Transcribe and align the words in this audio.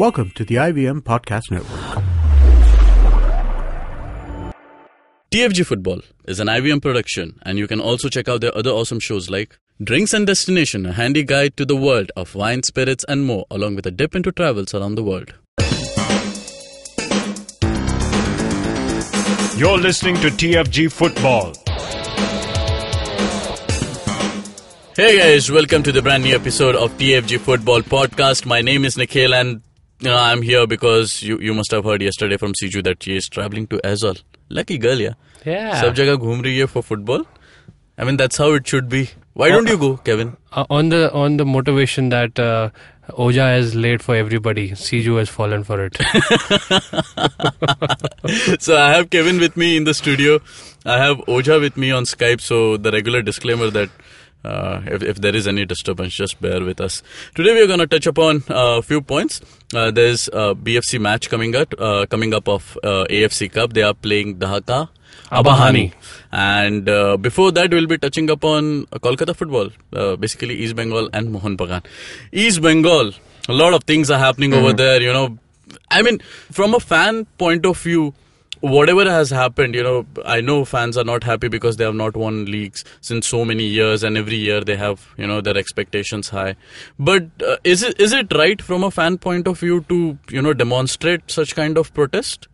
Welcome 0.00 0.30
to 0.36 0.46
the 0.46 0.54
IVM 0.54 1.02
Podcast 1.02 1.50
Network. 1.50 2.02
TFG 5.30 5.66
Football 5.66 6.00
is 6.24 6.40
an 6.40 6.46
IVM 6.46 6.80
production, 6.80 7.38
and 7.42 7.58
you 7.58 7.66
can 7.66 7.82
also 7.82 8.08
check 8.08 8.26
out 8.26 8.40
their 8.40 8.56
other 8.56 8.70
awesome 8.70 8.98
shows 8.98 9.28
like 9.28 9.58
Drinks 9.84 10.14
and 10.14 10.26
Destination, 10.26 10.86
a 10.86 10.92
handy 10.94 11.22
guide 11.22 11.54
to 11.58 11.66
the 11.66 11.76
world 11.76 12.12
of 12.16 12.34
wine, 12.34 12.62
spirits, 12.62 13.04
and 13.10 13.26
more, 13.26 13.44
along 13.50 13.76
with 13.76 13.84
a 13.84 13.90
dip 13.90 14.14
into 14.14 14.32
travels 14.32 14.72
around 14.72 14.94
the 14.94 15.02
world. 15.02 15.34
You're 19.58 19.76
listening 19.76 20.14
to 20.22 20.30
TFG 20.30 20.90
Football. 20.90 21.52
Hey 24.96 25.18
guys, 25.18 25.50
welcome 25.50 25.82
to 25.82 25.92
the 25.92 26.00
brand 26.00 26.24
new 26.24 26.34
episode 26.34 26.74
of 26.74 26.90
TFG 26.96 27.38
Football 27.40 27.82
Podcast. 27.82 28.46
My 28.46 28.62
name 28.62 28.86
is 28.86 28.96
Nikhil, 28.96 29.34
and 29.34 29.60
uh, 30.04 30.14
I'm 30.14 30.42
here 30.42 30.66
because 30.66 31.22
you 31.22 31.38
you 31.38 31.54
must 31.54 31.70
have 31.70 31.84
heard 31.84 32.02
yesterday 32.02 32.36
from 32.36 32.52
Siju 32.52 32.82
that 32.84 33.02
she 33.02 33.16
is 33.16 33.28
traveling 33.28 33.66
to 33.68 33.80
Aizawl. 33.84 34.22
Lucky 34.48 34.78
girl, 34.78 35.00
yeah. 35.00 35.14
Yeah. 35.44 35.80
Sab 35.80 35.94
जगह 35.94 36.18
ghum 36.20 36.42
रही 36.42 36.68
for 36.68 36.82
football. 36.82 37.24
I 37.98 38.04
mean 38.04 38.16
that's 38.16 38.36
how 38.36 38.52
it 38.52 38.66
should 38.66 38.88
be. 38.88 39.10
Why 39.34 39.48
oh, 39.48 39.52
don't 39.52 39.68
you 39.68 39.78
go, 39.78 39.94
uh, 39.94 39.96
Kevin? 39.98 40.36
Uh, 40.52 40.64
on 40.70 40.88
the 40.88 41.12
on 41.12 41.36
the 41.36 41.44
motivation 41.44 42.08
that 42.08 42.38
uh, 42.38 42.70
Oja 43.10 43.54
has 43.54 43.74
laid 43.74 44.02
for 44.02 44.16
everybody, 44.16 44.70
Siju 44.70 45.18
has 45.18 45.28
fallen 45.28 45.64
for 45.64 45.84
it. 45.84 45.96
so 48.60 48.76
I 48.76 48.94
have 48.94 49.10
Kevin 49.10 49.38
with 49.38 49.56
me 49.56 49.76
in 49.76 49.84
the 49.84 49.94
studio. 49.94 50.40
I 50.84 50.98
have 50.98 51.18
Oja 51.36 51.60
with 51.60 51.76
me 51.76 51.90
on 51.90 52.04
Skype. 52.04 52.40
So 52.40 52.76
the 52.76 52.90
regular 52.90 53.22
disclaimer 53.22 53.70
that 53.70 53.90
uh, 54.44 54.80
if, 54.86 55.02
if 55.02 55.20
there 55.20 55.34
is 55.34 55.46
any 55.46 55.64
disturbance, 55.64 56.14
just 56.14 56.40
bear 56.40 56.62
with 56.64 56.80
us. 56.80 57.02
Today 57.34 57.54
we 57.54 57.62
are 57.62 57.66
going 57.66 57.80
to 57.80 57.86
touch 57.86 58.06
upon 58.06 58.42
a 58.48 58.82
few 58.82 59.00
points. 59.00 59.40
Uh, 59.74 59.90
there's 59.90 60.28
a 60.28 60.54
BFC 60.54 61.00
match 61.00 61.28
coming 61.28 61.54
up, 61.54 61.74
uh, 61.78 62.06
coming 62.06 62.34
up 62.34 62.48
of 62.48 62.78
uh, 62.82 63.04
AFC 63.10 63.52
Cup. 63.52 63.72
They 63.72 63.82
are 63.82 63.94
playing 63.94 64.36
Dhaka. 64.38 64.88
Abahani. 65.30 65.92
And 66.32 66.88
uh, 66.88 67.16
before 67.16 67.52
that, 67.52 67.70
we'll 67.70 67.86
be 67.86 67.98
touching 67.98 68.30
upon 68.30 68.86
uh, 68.92 68.98
Kolkata 68.98 69.34
football, 69.34 69.70
uh, 69.92 70.16
basically 70.16 70.54
East 70.54 70.76
Bengal 70.76 71.08
and 71.12 71.32
Mohun 71.32 71.56
Bagan. 71.56 71.84
East 72.32 72.60
Bengal, 72.60 73.12
a 73.48 73.52
lot 73.52 73.72
of 73.74 73.84
things 73.84 74.10
are 74.10 74.18
happening 74.18 74.52
over 74.52 74.72
there, 74.72 75.00
you 75.00 75.12
know. 75.12 75.38
I 75.90 76.02
mean, 76.02 76.18
from 76.50 76.74
a 76.74 76.80
fan 76.80 77.26
point 77.38 77.64
of 77.64 77.78
view, 77.78 78.14
whatever 78.60 79.04
has 79.10 79.30
happened, 79.30 79.74
you 79.74 79.82
know, 79.82 80.06
I 80.24 80.40
know 80.40 80.64
fans 80.64 80.96
are 80.96 81.04
not 81.04 81.24
happy 81.24 81.48
because 81.48 81.76
they 81.76 81.84
have 81.84 81.94
not 81.94 82.16
won 82.16 82.44
leagues 82.46 82.84
since 83.00 83.26
so 83.26 83.44
many 83.44 83.64
years, 83.64 84.02
and 84.02 84.16
every 84.16 84.36
year 84.36 84.60
they 84.60 84.76
have, 84.76 85.06
you 85.16 85.26
know, 85.26 85.40
their 85.40 85.56
expectations 85.56 86.28
high. 86.28 86.56
But 86.98 87.26
uh, 87.46 87.56
is 87.64 87.82
it 87.82 87.98
is 88.00 88.12
it 88.12 88.32
right 88.34 88.60
from 88.60 88.84
a 88.84 88.90
fan 88.90 89.18
point 89.18 89.46
of 89.46 89.58
view 89.60 89.80
to, 89.88 90.18
you 90.30 90.42
know, 90.42 90.52
demonstrate 90.52 91.30
such 91.30 91.54
kind 91.54 91.78
of 91.78 91.92
protest? 91.94 92.48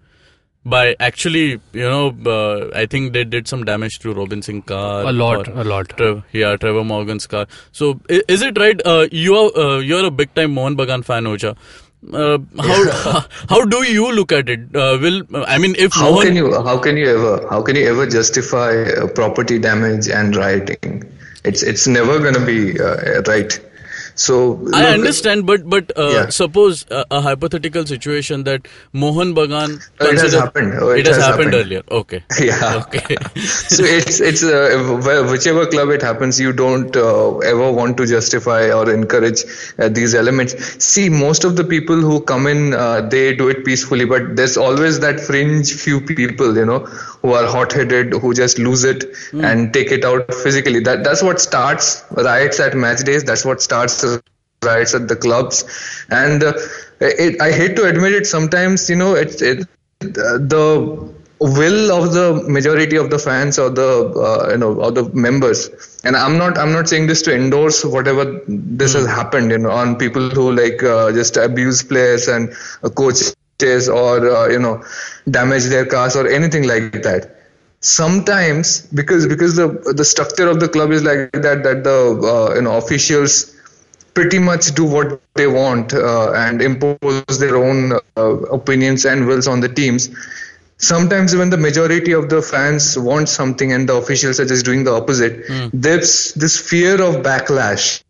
By 0.65 0.97
actually, 0.99 1.61
you 1.73 1.89
know, 1.89 2.07
uh, 2.27 2.71
I 2.75 2.87
think 2.87 3.12
they 3.12 3.23
did 3.23 3.47
some 3.47 3.62
damage 3.65 4.01
to 4.01 4.12
Robin 4.12 4.43
Singh 4.43 4.62
car. 4.62 5.03
a 5.05 5.12
lot, 5.12 5.47
a 5.47 5.62
lot. 5.62 5.91
Trev, 5.91 6.25
yeah, 6.33 6.57
Trevor 6.57 6.83
Morgan's 6.83 7.25
car. 7.29 7.47
So 7.71 8.01
i- 8.11 8.25
is 8.27 8.43
it 8.43 8.59
right? 8.59 8.81
Uh, 8.84 9.07
you 9.12 9.37
are 9.37 9.57
uh, 9.57 9.79
you're 9.79 10.05
a 10.05 10.11
big 10.11 10.34
time 10.34 10.55
Mohun 10.57 10.77
Bagan 10.77 11.05
fan, 11.05 11.23
Oja. 11.23 11.57
Uh, 12.12 12.39
how 12.59 13.25
how 13.49 13.65
do 13.65 13.83
you 13.85 14.12
look 14.12 14.33
at 14.33 14.49
it? 14.49 14.75
Uh, 14.75 14.99
will 15.01 15.23
I 15.35 15.59
mean 15.59 15.75
if 15.77 15.95
How 15.95 16.23
can 16.23 16.37
you 16.37 16.53
how 16.62 16.79
can 16.79 16.97
you 16.97 17.09
ever 17.09 17.49
how 17.49 17.62
can 17.62 17.77
you 17.77 17.87
ever 17.89 18.07
justify 18.07 18.83
uh, 18.83 19.09
property 19.09 19.59
damage 19.59 20.09
and 20.09 20.37
rioting? 20.37 21.03
It's 21.45 21.62
it's 21.62 21.87
never 21.87 22.19
going 22.19 22.34
to 22.34 22.45
be 22.45 22.81
uh, 22.81 23.23
right. 23.23 23.59
So 24.17 24.36
I 24.72 24.83
look, 24.83 24.95
understand, 24.98 25.47
but 25.47 25.69
but 25.69 25.92
uh, 25.97 26.09
Yeah. 26.12 26.28
suppose 26.31 26.84
uh, 26.91 27.05
a 27.11 27.20
hypothetical 27.20 27.84
situation 27.86 28.45
that 28.45 28.69
Mohun 28.95 29.34
Bagan 29.34 29.75
Oh, 30.00 30.09
it 30.11 30.19
has 30.19 30.33
happened. 30.33 30.75
Oh, 30.81 30.91
it, 30.91 31.00
it 31.00 31.06
has, 31.06 31.17
has 31.17 31.25
happened, 31.27 31.53
happened. 31.53 31.67
earlier. 31.67 31.83
Okay. 31.91 32.22
Yeah. 32.41 32.82
Okay. 32.87 33.16
so 33.75 33.84
it's 33.84 34.21
it's 34.21 34.43
uh, 34.43 35.26
whichever 35.31 35.66
club 35.66 35.91
it 35.91 36.03
happens, 36.03 36.41
you 36.41 36.53
don't 36.53 36.97
uh, 36.97 37.38
ever 37.38 37.71
want 37.72 37.97
to 37.99 38.06
justify 38.06 38.71
or 38.71 38.91
encourage 38.93 39.44
uh, 39.78 39.88
these 39.88 40.15
elements. 40.15 40.56
See, 40.84 41.09
most 41.09 41.44
of 41.44 41.56
the 41.56 41.65
people 41.65 41.97
who 41.97 42.21
come 42.22 42.47
in, 42.47 42.72
uh, 42.75 43.03
they 43.03 43.34
do 43.34 43.49
it 43.49 43.65
peacefully, 43.65 44.06
but 44.06 44.34
there's 44.37 44.56
always 44.56 45.00
that 45.00 45.21
fringe 45.21 45.72
few 45.75 46.00
people, 46.00 46.56
you 46.56 46.65
know, 46.65 46.81
who 47.26 47.32
are 47.32 47.47
hot-headed, 47.47 48.12
who 48.12 48.32
just 48.34 48.59
lose 48.60 48.84
it 48.84 49.04
and 49.32 49.72
take 49.75 49.91
it 49.91 50.04
out 50.04 50.32
physically. 50.32 50.81
That 50.88 51.03
that's 51.03 51.22
what 51.22 51.41
starts 51.41 52.04
riots 52.12 52.60
at 52.60 52.75
match 52.75 53.04
days. 53.04 53.25
That's 53.25 53.44
what 53.44 53.60
starts 53.60 54.04
riots 54.62 54.94
at 54.94 55.09
the 55.09 55.16
clubs, 55.16 55.64
and 56.09 56.42
uh, 56.42 56.53
it, 57.00 57.41
I 57.41 57.50
hate 57.50 57.76
to 57.76 57.84
admit 57.84 58.12
it. 58.12 58.26
Sometimes, 58.26 58.88
you 58.88 58.97
know, 58.97 59.14
it, 59.14 59.42
it 59.42 59.66
the 60.00 60.64
will 61.41 61.92
of 61.92 62.12
the 62.12 62.44
majority 62.48 62.97
of 62.97 63.10
the 63.10 63.19
fans 63.19 63.58
or 63.58 63.70
the 63.70 63.91
uh, 64.28 64.53
you 64.53 64.58
know 64.58 64.72
or 64.81 64.91
the 64.91 65.04
members 65.12 65.69
and 66.04 66.16
i'm 66.16 66.38
not 66.38 66.56
i'm 66.56 66.72
not 66.72 66.88
saying 66.88 67.06
this 67.06 67.20
to 67.22 67.34
endorse 67.34 67.84
whatever 67.84 68.41
this 68.48 68.94
has 68.94 69.06
happened 69.06 69.50
you 69.50 69.58
know 69.58 69.70
on 69.70 69.97
people 69.97 70.31
who 70.31 70.50
like 70.53 70.82
uh, 70.82 71.12
just 71.12 71.37
abuse 71.37 71.82
players 71.82 72.26
and 72.28 72.54
uh, 72.82 72.88
coaches 72.88 73.36
or 73.62 74.28
uh, 74.28 74.49
you 74.49 74.59
know 74.59 74.84
damage 75.31 75.65
their 75.65 75.87
cars 75.87 76.17
or 76.17 76.28
anything 76.28 76.67
like 76.67 77.03
that. 77.03 77.33
Sometimes 77.81 78.81
because 78.83 79.27
because 79.27 79.56
the 79.56 79.69
the 79.94 80.05
structure 80.05 80.49
of 80.49 80.61
the 80.61 80.69
club 80.69 80.91
is 80.91 81.03
like 81.03 81.33
that 81.33 81.62
that 81.62 81.84
the 81.84 81.99
uh, 82.22 82.55
you 82.55 82.62
know 82.62 82.77
officials 82.77 83.55
pretty 84.15 84.39
much 84.39 84.75
do 84.75 84.84
what 84.84 85.21
they 85.34 85.47
want 85.47 85.93
uh, 85.93 86.33
and 86.33 86.62
impose 86.62 87.39
their 87.39 87.56
own 87.56 87.93
uh, 87.93 88.22
opinions 88.22 89.05
and 89.05 89.27
wills 89.27 89.47
on 89.47 89.61
the 89.61 89.69
teams. 89.69 90.09
Sometimes 90.78 91.34
when 91.34 91.50
the 91.50 91.56
majority 91.56 92.12
of 92.12 92.28
the 92.28 92.43
fans 92.43 92.99
want 92.99 93.28
something 93.28 93.73
and 93.73 93.88
the 93.88 93.94
officials 93.94 94.41
are 94.41 94.47
just 94.47 94.65
doing 94.65 94.84
the 94.84 94.93
opposite, 94.93 95.44
there's 95.73 96.33
this 96.34 96.59
fear 96.59 96.94
of 97.03 97.17
backlash 97.17 98.03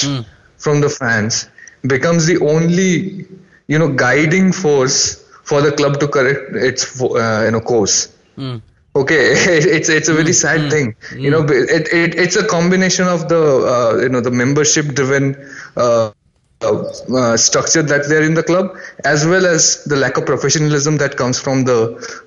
from 0.57 0.81
the 0.81 0.89
fans 0.89 1.49
becomes 1.87 2.27
the 2.27 2.39
only 2.39 3.27
you 3.69 3.78
know 3.78 3.93
guiding 3.93 4.53
force 4.53 5.26
for 5.47 5.62
the 5.62 5.73
club 5.73 6.01
to 6.01 6.09
correct 6.09 6.55
its 6.71 6.83
uh, 7.03 7.43
you 7.47 7.53
know 7.53 7.61
course. 7.73 7.97
Okay 9.03 9.25
it's 9.77 9.89
it's 9.89 10.09
a 10.09 10.15
very 10.15 10.33
sad 10.33 10.71
thing. 10.75 10.95
You 11.25 11.31
know 11.31 11.43
it, 11.49 11.89
it 12.03 12.15
it's 12.25 12.37
a 12.37 12.47
combination 12.47 13.07
of 13.17 13.29
the 13.33 13.43
uh, 13.75 14.03
you 14.03 14.11
know 14.11 14.21
the 14.21 14.34
membership 14.43 14.87
driven 15.01 15.25
uh, 15.77 16.11
uh, 16.62 16.83
uh, 17.15 17.37
structure 17.37 17.83
that 17.83 18.09
they're 18.09 18.22
in 18.22 18.34
the 18.34 18.43
club 18.43 18.75
as 19.05 19.27
well 19.27 19.44
as 19.47 19.84
the 19.84 19.97
lack 19.97 20.17
of 20.17 20.25
professionalism 20.25 20.97
that 20.97 21.17
comes 21.17 21.39
from 21.39 21.65
the 21.65 21.78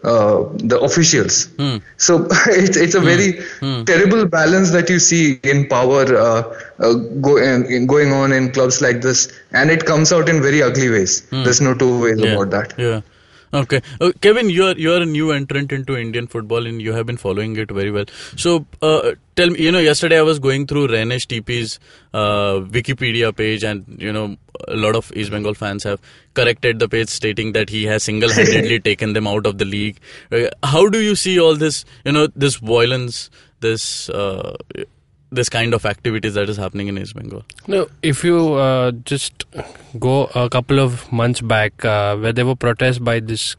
uh, 0.04 0.44
the 0.72 0.80
officials. 0.80 1.48
So 1.98 2.28
it's 2.48 2.78
it's 2.78 2.96
a 2.96 3.00
very 3.00 3.42
terrible 3.86 4.26
balance 4.28 4.72
that 4.72 4.90
you 4.90 5.00
see 5.00 5.40
in 5.44 5.68
power 5.68 6.04
uh, 6.16 6.44
uh, 6.80 6.94
go, 6.94 7.38
in, 7.38 7.66
in 7.66 7.88
going 7.88 8.14
on 8.14 8.32
in 8.32 8.52
clubs 8.52 8.82
like 8.82 9.02
this 9.02 9.32
and 9.52 9.72
it 9.72 9.86
comes 9.86 10.14
out 10.14 10.30
in 10.30 10.42
very 10.42 10.62
ugly 10.62 10.90
ways. 10.90 11.22
There's 11.32 11.62
no 11.62 11.74
two 11.74 12.00
ways 12.02 12.20
Yeah. 12.20 12.34
about 12.34 12.52
that. 12.52 12.74
Yeah. 12.78 13.02
Okay, 13.52 13.82
uh, 14.00 14.12
Kevin, 14.22 14.50
you 14.50 14.66
are 14.66 14.78
you 14.78 14.94
are 14.94 15.02
a 15.02 15.06
new 15.06 15.32
entrant 15.32 15.72
into 15.72 15.98
Indian 15.98 16.28
football, 16.28 16.68
and 16.68 16.80
you 16.80 16.94
have 16.94 17.08
been 17.08 17.18
following 17.18 17.56
it 17.56 17.72
very 17.72 17.90
well. 17.90 18.06
So, 18.36 18.68
uh, 18.84 19.14
tell 19.36 19.50
me, 19.50 19.60
you 19.60 19.72
know, 19.72 19.80
yesterday 19.80 20.20
I 20.20 20.22
was 20.22 20.38
going 20.38 20.68
through 20.68 20.90
Rehenesh 20.90 21.26
TP's 21.26 21.80
uh, 22.14 22.60
Wikipedia 22.78 23.36
page, 23.36 23.64
and 23.64 23.86
you 24.00 24.14
know, 24.14 24.38
a 24.68 24.76
lot 24.76 24.96
of 24.96 25.12
East 25.16 25.32
Bengal 25.32 25.56
fans 25.56 25.84
have 25.84 26.00
corrected 26.36 26.78
the 26.78 26.88
page, 26.88 27.10
stating 27.10 27.54
that 27.54 27.70
he 27.70 27.86
has 27.86 28.04
single-handedly 28.04 28.80
taken 28.92 29.14
them 29.14 29.26
out 29.26 29.48
of 29.48 29.58
the 29.58 29.66
league. 29.66 30.00
Uh, 30.32 30.50
how 30.62 30.88
do 30.88 31.02
you 31.02 31.16
see 31.16 31.40
all 31.40 31.56
this? 31.56 31.86
You 32.06 32.12
know, 32.12 32.28
this 32.28 32.58
violence, 32.58 33.32
this. 33.62 34.10
This 35.32 35.48
kind 35.48 35.74
of 35.76 35.86
activities 35.86 36.34
that 36.34 36.50
is 36.50 36.58
happening 36.58 36.88
in 36.88 36.98
East 36.98 37.14
Bengal. 37.16 37.44
No, 37.68 37.88
if 38.02 38.24
you 38.24 38.54
uh, 38.56 38.92
just 39.06 39.46
go 40.00 40.26
a 40.34 40.50
couple 40.50 40.80
of 40.80 41.12
months 41.12 41.40
back, 41.42 41.86
uh, 41.86 42.16
where 42.18 42.34
there 42.34 42.48
were 42.48 42.56
protests 42.56 42.98
by 42.98 43.20
this 43.20 43.56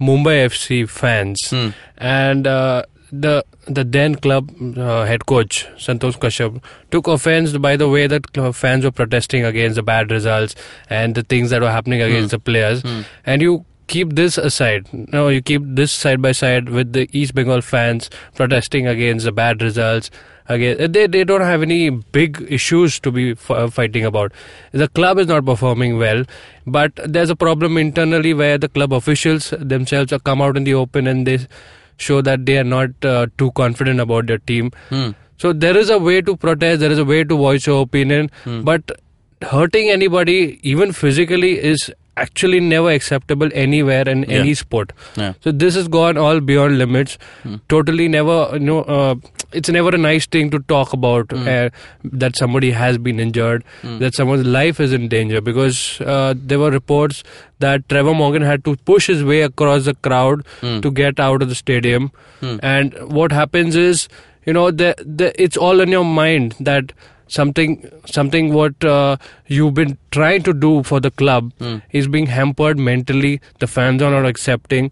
Mumbai 0.00 0.46
FC 0.46 0.88
fans, 0.88 1.52
and 1.98 2.46
uh, 2.46 2.84
the 3.10 3.44
the 3.66 3.82
then 3.82 4.14
club 4.14 4.50
uh, 4.76 5.04
head 5.04 5.26
coach 5.26 5.66
Santosh 5.76 6.18
Kashyap 6.18 6.62
took 6.90 7.06
offense 7.08 7.56
by 7.56 7.76
the 7.76 7.88
way 7.88 8.06
that 8.06 8.26
fans 8.54 8.84
were 8.84 8.90
protesting 8.90 9.44
against 9.44 9.76
the 9.76 9.82
bad 9.82 10.10
results 10.10 10.54
and 10.90 11.14
the 11.14 11.22
things 11.22 11.50
that 11.50 11.60
were 11.62 11.70
happening 11.70 12.02
against 12.02 12.30
the 12.30 12.38
players, 12.38 12.82
and 13.26 13.42
you 13.42 13.64
keep 13.86 14.14
this 14.14 14.38
aside. 14.38 14.86
No, 14.92 15.28
you 15.28 15.42
keep 15.42 15.62
this 15.64 15.92
side 15.92 16.22
by 16.22 16.32
side 16.32 16.68
with 16.68 16.92
the 16.92 17.08
East 17.12 17.34
Bengal 17.34 17.60
fans 17.62 18.10
protesting 18.34 18.86
against 18.86 19.24
the 19.24 19.32
bad 19.32 19.60
results. 19.60 20.10
Again, 20.48 20.92
they 20.92 21.06
they 21.06 21.24
don't 21.24 21.40
have 21.40 21.62
any 21.62 21.90
big 21.90 22.46
issues 22.50 23.00
to 23.00 23.10
be 23.10 23.30
f- 23.32 23.50
uh, 23.50 23.68
fighting 23.68 24.04
about. 24.04 24.32
The 24.72 24.88
club 24.88 25.18
is 25.18 25.26
not 25.26 25.44
performing 25.46 25.96
well, 25.98 26.24
but 26.66 26.92
there's 27.04 27.30
a 27.30 27.36
problem 27.36 27.78
internally 27.78 28.34
where 28.34 28.58
the 28.58 28.68
club 28.68 28.92
officials 28.92 29.54
themselves 29.58 30.10
have 30.10 30.24
come 30.24 30.42
out 30.42 30.58
in 30.58 30.64
the 30.64 30.74
open 30.74 31.06
and 31.06 31.26
they 31.26 31.38
show 31.96 32.20
that 32.20 32.44
they 32.44 32.58
are 32.58 32.68
not 32.74 32.90
uh, 33.04 33.26
too 33.38 33.50
confident 33.52 34.00
about 34.00 34.26
their 34.26 34.38
team. 34.38 34.70
So 35.38 35.52
there 35.52 35.76
is 35.76 35.88
a 35.90 35.98
way 35.98 36.20
to 36.20 36.36
protest. 36.36 36.80
There 36.80 36.92
is 36.92 36.98
a 36.98 37.04
way 37.04 37.24
to 37.24 37.36
voice 37.36 37.66
your 37.66 37.80
opinion, 37.82 38.30
but 38.64 38.92
hurting 39.42 39.88
anybody, 39.90 40.58
even 40.62 40.92
physically, 40.92 41.52
is 41.72 41.90
actually 42.16 42.60
never 42.60 42.90
acceptable 42.90 43.48
anywhere 43.52 44.08
in 44.08 44.22
Yeah. 44.28 44.38
any 44.40 44.54
sport. 44.54 44.92
Yeah. 45.16 45.32
So 45.40 45.52
this 45.52 45.74
has 45.74 45.88
gone 45.88 46.16
all 46.16 46.40
beyond 46.40 46.78
limits. 46.78 47.18
Totally 47.68 48.08
never, 48.08 48.50
you 48.54 48.60
know, 48.60 48.82
uh, 48.82 49.14
it's 49.52 49.68
never 49.68 49.94
a 49.94 49.98
nice 49.98 50.26
thing 50.26 50.50
to 50.50 50.58
talk 50.60 50.92
about 50.92 51.32
uh, 51.32 51.70
that 52.04 52.36
somebody 52.36 52.70
has 52.72 52.98
been 52.98 53.20
injured, 53.20 53.64
that 53.82 54.14
someone's 54.14 54.46
life 54.46 54.80
is 54.80 54.92
in 54.92 55.08
danger 55.08 55.40
because 55.40 56.00
uh, 56.00 56.34
there 56.36 56.58
were 56.58 56.70
reports 56.70 57.22
that 57.60 57.88
Trevor 57.88 58.14
Morgan 58.14 58.42
had 58.42 58.64
to 58.64 58.76
push 58.76 59.06
his 59.06 59.22
way 59.24 59.42
across 59.42 59.84
the 59.84 59.94
crowd 59.94 60.44
to 60.60 60.90
get 60.90 61.18
out 61.20 61.42
of 61.42 61.48
the 61.48 61.54
stadium. 61.54 62.10
And 62.42 62.94
what 63.20 63.32
happens 63.32 63.76
is, 63.76 64.08
you 64.46 64.52
know, 64.52 64.70
the, 64.70 64.94
the, 65.04 65.32
it's 65.42 65.56
all 65.56 65.80
in 65.80 65.88
your 65.88 66.04
mind 66.04 66.54
that 66.60 66.92
something 67.36 67.74
something 68.18 68.52
what 68.58 68.84
uh, 68.94 69.16
you've 69.56 69.74
been 69.80 69.96
trying 70.18 70.42
to 70.48 70.54
do 70.68 70.72
for 70.92 71.00
the 71.08 71.10
club 71.22 71.52
is 72.00 72.08
being 72.16 72.30
hampered 72.38 72.78
mentally 72.88 73.34
the 73.64 73.68
fans 73.76 74.02
are 74.08 74.10
not 74.14 74.26
accepting 74.30 74.90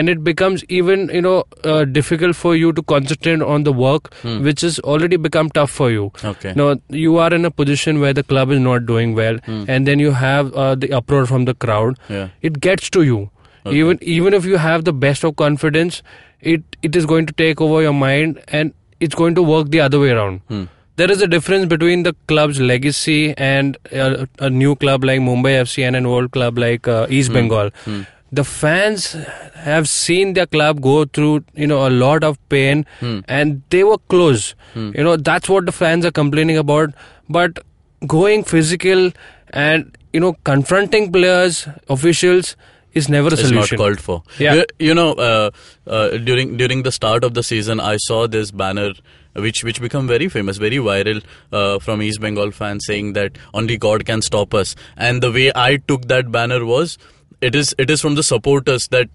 and 0.00 0.10
it 0.12 0.20
becomes 0.26 0.62
even 0.80 1.00
you 1.18 1.20
know 1.26 1.36
uh, 1.70 1.84
difficult 1.94 2.36
for 2.40 2.50
you 2.56 2.68
to 2.74 2.82
concentrate 2.92 3.42
on 3.54 3.64
the 3.68 3.72
work 3.84 4.10
which 4.48 4.60
has 4.66 4.78
already 4.92 5.16
become 5.24 5.48
tough 5.56 5.72
for 5.78 5.88
you. 5.94 6.04
Okay. 6.32 6.52
now 6.60 6.66
you 7.04 7.16
are 7.24 7.32
in 7.38 7.48
a 7.48 7.50
position 7.62 7.98
where 8.04 8.12
the 8.18 8.22
club 8.32 8.52
is 8.56 8.60
not 8.66 8.86
doing 8.90 9.14
well 9.20 9.40
and 9.76 9.90
then 9.92 9.98
you 10.06 10.12
have 10.20 10.52
uh, 10.54 10.74
the 10.84 10.92
uproar 11.00 11.26
from 11.34 11.46
the 11.52 11.54
crowd. 11.66 11.98
Yeah. 12.18 12.28
it 12.50 12.60
gets 12.68 12.90
to 12.98 13.02
you. 13.12 13.18
Even 13.78 13.98
even 14.18 14.36
if 14.40 14.46
you 14.50 14.60
have 14.66 14.84
the 14.90 14.92
best 15.06 15.24
of 15.30 15.34
confidence 15.40 16.02
it 16.52 16.76
it 16.90 16.94
is 17.00 17.08
going 17.14 17.26
to 17.32 17.34
take 17.42 17.64
over 17.66 17.82
your 17.86 17.96
mind 18.02 18.38
and 18.60 18.72
it's 19.08 19.18
going 19.22 19.34
to 19.40 19.42
work 19.54 19.74
the 19.74 19.80
other 19.88 19.98
way 20.04 20.12
around 20.18 20.40
there 20.96 21.10
is 21.10 21.22
a 21.22 21.26
difference 21.26 21.66
between 21.66 22.02
the 22.02 22.14
club's 22.26 22.60
legacy 22.60 23.34
and 23.36 23.76
a, 23.92 24.28
a 24.38 24.50
new 24.50 24.76
club 24.76 25.04
like 25.04 25.20
Mumbai 25.20 25.60
FC 25.62 25.86
and 25.86 25.96
an 25.96 26.06
old 26.06 26.30
club 26.32 26.58
like 26.58 26.86
uh, 26.86 27.06
East 27.08 27.28
hmm. 27.28 27.34
Bengal. 27.34 27.70
Hmm. 27.84 28.02
The 28.32 28.44
fans 28.44 29.16
have 29.54 29.88
seen 29.88 30.34
their 30.34 30.46
club 30.46 30.80
go 30.80 31.04
through, 31.04 31.44
you 31.54 31.66
know, 31.66 31.86
a 31.86 31.90
lot 31.90 32.22
of 32.22 32.38
pain, 32.48 32.86
hmm. 33.00 33.20
and 33.26 33.62
they 33.70 33.82
were 33.82 33.98
close. 34.08 34.54
You 34.76 35.02
know, 35.02 35.16
that's 35.16 35.48
what 35.48 35.66
the 35.66 35.72
fans 35.72 36.06
are 36.06 36.12
complaining 36.12 36.56
about. 36.56 36.94
But 37.28 37.58
going 38.06 38.44
physical 38.44 39.10
and 39.50 39.96
you 40.12 40.20
know 40.20 40.34
confronting 40.44 41.12
players, 41.12 41.68
officials 41.88 42.56
is 42.94 43.08
never 43.08 43.28
a 43.28 43.32
It's 43.32 43.42
solution. 43.42 43.76
not 43.78 43.84
called 43.84 44.00
for. 44.00 44.22
Yeah. 44.38 44.54
You, 44.54 44.64
you 44.78 44.94
know, 44.94 45.12
uh, 45.12 45.50
uh, 45.86 46.08
during 46.18 46.56
during 46.56 46.82
the 46.82 46.92
start 46.92 47.24
of 47.24 47.34
the 47.34 47.42
season, 47.42 47.80
I 47.80 47.96
saw 47.98 48.26
this 48.26 48.50
banner. 48.50 48.92
Which 49.42 49.62
which 49.62 49.80
become 49.80 50.08
very 50.08 50.28
famous, 50.28 50.56
very 50.56 50.78
viral 50.78 51.22
uh, 51.52 51.78
from 51.78 52.02
East 52.02 52.20
Bengal 52.20 52.50
fans 52.50 52.84
saying 52.84 53.12
that 53.12 53.38
only 53.54 53.76
God 53.76 54.04
can 54.04 54.22
stop 54.22 54.52
us. 54.54 54.74
And 54.96 55.22
the 55.22 55.30
way 55.30 55.52
I 55.54 55.76
took 55.76 56.08
that 56.08 56.32
banner 56.32 56.64
was, 56.64 56.98
it 57.40 57.54
is 57.54 57.72
it 57.78 57.90
is 57.90 58.00
from 58.00 58.16
the 58.16 58.24
supporters 58.24 58.88
that 58.88 59.08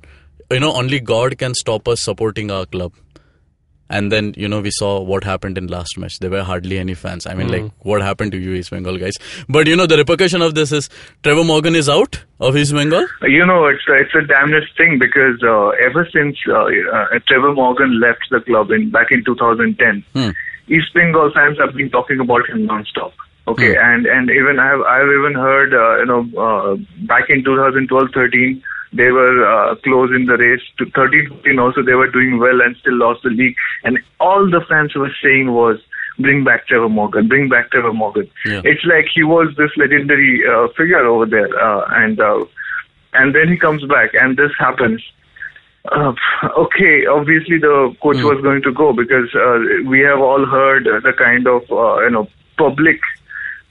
you 0.50 0.62
know 0.62 0.72
only 0.74 1.02
God 1.02 1.38
can 1.38 1.54
stop 1.54 1.90
us 1.90 2.00
supporting 2.00 2.50
our 2.50 2.66
club. 2.66 2.94
And 3.88 4.12
then 4.12 4.34
you 4.36 4.48
know 4.48 4.62
we 4.62 4.72
saw 4.72 5.00
what 5.02 5.24
happened 5.24 5.58
in 5.60 5.68
last 5.68 5.98
match. 5.98 6.18
There 6.20 6.32
were 6.32 6.42
hardly 6.44 6.80
any 6.80 6.96
fans. 6.96 7.28
I 7.28 7.36
mean, 7.36 7.50
like 7.50 7.72
what 7.82 8.02
happened 8.02 8.32
to 8.32 8.38
you, 8.40 8.54
East 8.54 8.72
Bengal 8.72 8.98
guys? 8.98 9.14
But 9.48 9.68
you 9.68 9.76
know 9.76 9.86
the 9.86 9.98
repercussion 9.98 10.42
of 10.42 10.56
this 10.56 10.72
is 10.72 10.90
Trevor 11.22 11.44
Morgan 11.44 11.76
is 11.76 11.88
out 11.88 12.20
of 12.40 12.58
East 12.58 12.74
Bengal. 12.74 13.06
You 13.22 13.46
know, 13.46 13.68
it's 13.68 13.84
it's 13.88 14.16
a 14.16 14.24
damnedest 14.26 14.76
thing 14.76 14.98
because 14.98 15.44
uh, 15.44 15.68
ever 15.90 16.08
since 16.12 16.36
uh, 16.50 16.64
uh, 16.64 17.20
Trevor 17.28 17.54
Morgan 17.54 18.00
left 18.00 18.26
the 18.32 18.40
club 18.42 18.72
in 18.72 18.90
back 18.90 19.12
in 19.12 19.24
2010, 19.24 20.04
Hmm. 20.14 20.30
East 20.68 20.92
Bengal 20.96 21.32
fans 21.36 21.60
have 21.60 21.76
been 21.76 21.92
talking 21.92 22.20
about 22.20 22.50
him 22.50 22.66
non-stop. 22.66 23.14
Okay, 23.48 23.76
and 23.78 24.08
and 24.08 24.32
even 24.32 24.58
I've 24.58 24.82
I've 24.82 25.12
even 25.20 25.34
heard 25.36 25.72
uh, 25.76 25.98
you 26.00 26.06
know 26.08 26.22
uh, 26.42 26.76
back 27.06 27.30
in 27.30 27.44
2012-13 27.44 28.62
they 28.94 29.12
were 29.12 29.46
uh, 29.46 29.76
close 29.76 30.12
in 30.16 30.26
the 30.26 30.38
race 30.38 30.62
to 30.78 30.86
13-14 30.86 31.62
also 31.62 31.82
they 31.82 31.94
were 31.94 32.10
doing 32.10 32.40
well 32.40 32.62
and 32.62 32.76
still 32.78 32.96
lost 32.98 33.24
the 33.24 33.30
league. 33.30 33.56
And 33.84 34.00
all 34.20 34.50
the 34.50 34.62
fans 34.68 34.96
were 34.96 35.12
saying 35.22 35.52
was 35.52 35.80
bring 36.20 36.44
back 36.44 36.68
Trevor 36.68 36.90
Morgan 36.90 37.28
bring 37.28 37.50
back 37.50 37.72
Trevor 37.72 37.94
Morgan. 37.94 38.30
Yeah. 38.46 38.62
it's 38.64 38.86
like 38.86 39.06
he 39.14 39.24
was 39.24 39.54
this 39.58 39.72
legendary 39.76 40.44
uh, 40.48 40.70
figure 40.78 41.06
over 41.06 41.26
there 41.26 41.52
uh, 41.60 41.86
and 41.90 42.20
uh, 42.20 42.46
and 43.14 43.36
then 43.36 43.50
he 43.50 43.58
comes 43.58 43.84
back 43.86 44.12
and 44.14 44.38
this 44.38 44.52
happens. 44.58 45.02
Uh, 45.92 46.14
okay, 46.58 47.06
obviously 47.06 47.60
the 47.60 47.96
coach 48.02 48.18
was 48.18 48.42
going 48.42 48.62
to 48.64 48.72
go 48.72 48.92
because 48.92 49.34
uh, 49.36 49.60
we 49.88 50.00
have 50.00 50.20
all 50.20 50.46
heard 50.46 50.86
the 50.86 51.14
kind 51.14 51.48
of 51.48 51.62
uh, 51.72 52.00
you 52.02 52.10
know 52.10 52.28
public 52.58 53.00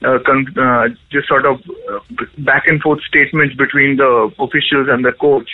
uh, 0.03 0.19
con- 0.25 0.53
uh, 0.57 0.89
just 1.11 1.27
sort 1.27 1.45
of 1.45 1.61
uh, 1.91 1.99
back 2.39 2.67
and 2.67 2.81
forth 2.81 2.99
statements 3.07 3.55
between 3.55 3.97
the 3.97 4.31
officials 4.39 4.87
and 4.89 5.05
the 5.05 5.13
coach 5.13 5.49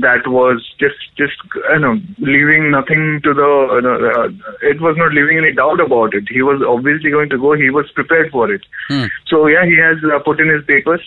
that 0.00 0.26
was 0.26 0.64
just 0.78 0.98
just 1.16 1.36
you 1.70 1.78
know 1.78 2.00
leaving 2.18 2.70
nothing 2.70 3.20
to 3.22 3.32
the 3.32 3.50
uh, 3.78 4.28
it 4.62 4.80
was 4.80 4.96
not 4.96 5.12
leaving 5.12 5.38
any 5.38 5.52
doubt 5.52 5.80
about 5.80 6.14
it. 6.14 6.24
He 6.28 6.42
was 6.42 6.62
obviously 6.66 7.10
going 7.10 7.30
to 7.30 7.38
go. 7.38 7.54
He 7.54 7.70
was 7.70 7.90
prepared 7.94 8.30
for 8.30 8.52
it. 8.52 8.62
So 9.26 9.46
yeah, 9.46 9.64
he 9.64 9.76
has 9.76 9.98
uh, 10.04 10.18
put 10.20 10.40
in 10.40 10.48
his 10.48 10.64
papers 10.64 11.00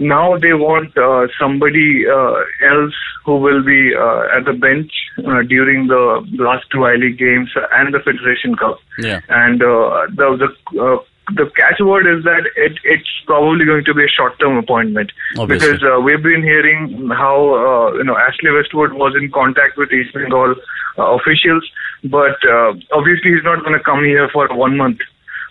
now 0.00 0.38
they 0.38 0.54
want 0.54 0.96
uh, 0.96 1.28
somebody 1.38 2.04
uh, 2.08 2.40
else 2.66 2.94
who 3.24 3.36
will 3.36 3.62
be 3.62 3.92
uh, 3.94 4.36
at 4.36 4.46
the 4.46 4.54
bench 4.54 4.90
uh, 5.18 5.42
during 5.42 5.88
the 5.88 6.26
last 6.42 6.64
two 6.72 6.84
I 6.84 6.94
League 6.94 7.18
games 7.18 7.50
and 7.72 7.92
the 7.92 8.00
Federation 8.00 8.56
Cup. 8.56 8.78
Yeah. 8.98 9.20
And 9.28 9.62
uh, 9.62 10.08
the 10.16 10.48
the 10.72 10.80
uh, 10.80 11.04
the 11.34 11.50
catchword 11.56 12.06
is 12.06 12.24
that 12.24 12.44
it, 12.56 12.78
it's 12.84 13.08
probably 13.26 13.64
going 13.64 13.84
to 13.84 13.94
be 13.94 14.04
a 14.04 14.08
short-term 14.08 14.56
appointment 14.56 15.12
Obviously. 15.38 15.72
because 15.72 15.82
uh, 15.82 16.00
we've 16.00 16.22
been 16.22 16.42
hearing 16.42 17.08
how 17.10 17.36
uh, 17.54 17.96
you 17.96 18.04
know 18.04 18.16
Ashley 18.16 18.50
Westwood 18.50 18.92
was 18.92 19.14
in 19.20 19.30
contact 19.30 19.76
with 19.76 19.92
East 19.92 20.14
Bengal 20.14 20.54
uh, 20.98 21.16
officials, 21.16 21.68
but 22.04 22.36
uh, 22.48 22.74
obviously 22.92 23.32
he's 23.32 23.44
not 23.44 23.62
going 23.64 23.76
to 23.76 23.84
come 23.84 24.04
here 24.04 24.28
for 24.32 24.46
a 24.46 24.54
one-month 24.54 24.98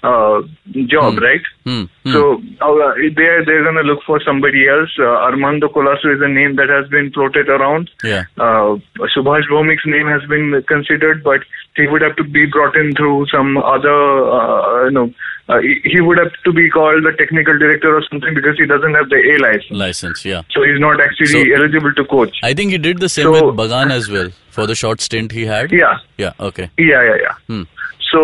uh, 0.03 0.41
job, 0.87 1.17
right? 1.19 1.41
Hmm. 1.65 1.83
Hmm. 2.03 2.11
So 2.11 2.41
uh, 2.61 2.93
they're 3.15 3.45
they're 3.45 3.63
gonna 3.63 3.83
look 3.83 3.99
for 4.05 4.21
somebody 4.25 4.67
else. 4.67 4.89
Uh, 4.97 5.03
Armando 5.03 5.67
Colaco 5.67 6.15
is 6.15 6.21
a 6.21 6.27
name 6.27 6.55
that 6.55 6.69
has 6.69 6.87
been 6.89 7.11
floated 7.11 7.49
around. 7.49 7.89
Yeah. 8.03 8.23
Uh, 8.37 8.77
Subhash 9.15 9.47
Bhowmick's 9.49 9.85
name 9.85 10.07
has 10.07 10.21
been 10.29 10.63
considered, 10.67 11.23
but 11.23 11.41
he 11.79 11.87
would 11.87 12.01
have 12.01 12.15
to 12.17 12.23
be 12.23 12.45
brought 12.45 12.75
in 12.75 12.93
through 12.95 13.25
some 13.33 13.57
other, 13.57 13.97
uh, 14.39 14.85
you 14.85 14.91
know, 14.91 15.13
uh, 15.47 15.57
he, 15.83 15.99
would 16.01 16.19
have 16.19 16.31
to 16.45 16.51
be 16.53 16.69
called 16.69 17.03
the 17.03 17.11
technical 17.17 17.57
director 17.57 17.95
or 17.97 18.03
something 18.09 18.35
because 18.35 18.57
he 18.59 18.65
doesn't 18.67 18.93
have 18.93 19.09
the 19.09 19.15
A 19.33 19.35
license. 19.45 19.71
license. 19.85 20.25
Yeah. 20.25 20.41
So 20.51 20.61
he's 20.63 20.79
not 20.79 21.01
actually 21.01 21.25
So- 21.27 21.55
eligible 21.59 21.93
to 21.93 22.05
coach. 22.05 22.37
I 22.43 22.53
think 22.53 22.71
he 22.71 22.77
did 22.77 22.99
the 22.99 23.09
same 23.09 23.23
So- 23.33 23.47
with 23.47 23.55
Bagan 23.61 23.91
as 23.91 24.09
well 24.11 24.29
for 24.51 24.67
the 24.67 24.75
short 24.75 25.01
stint 25.01 25.31
he 25.31 25.45
had. 25.47 25.71
Yeah. 25.71 25.97
Yeah. 26.17 26.33
Okay. 26.39 26.69
Yeah, 26.77 27.01
yeah, 27.03 27.17
yeah. 27.27 27.35
Hmm. 27.47 27.63
So 28.11 28.21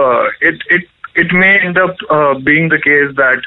uh, 0.00 0.28
it 0.40 0.60
it 0.68 0.82
it 1.14 1.32
may 1.32 1.58
end 1.60 1.78
up 1.78 1.96
uh, 2.10 2.34
being 2.50 2.68
the 2.68 2.78
case 2.88 3.14
that 3.16 3.40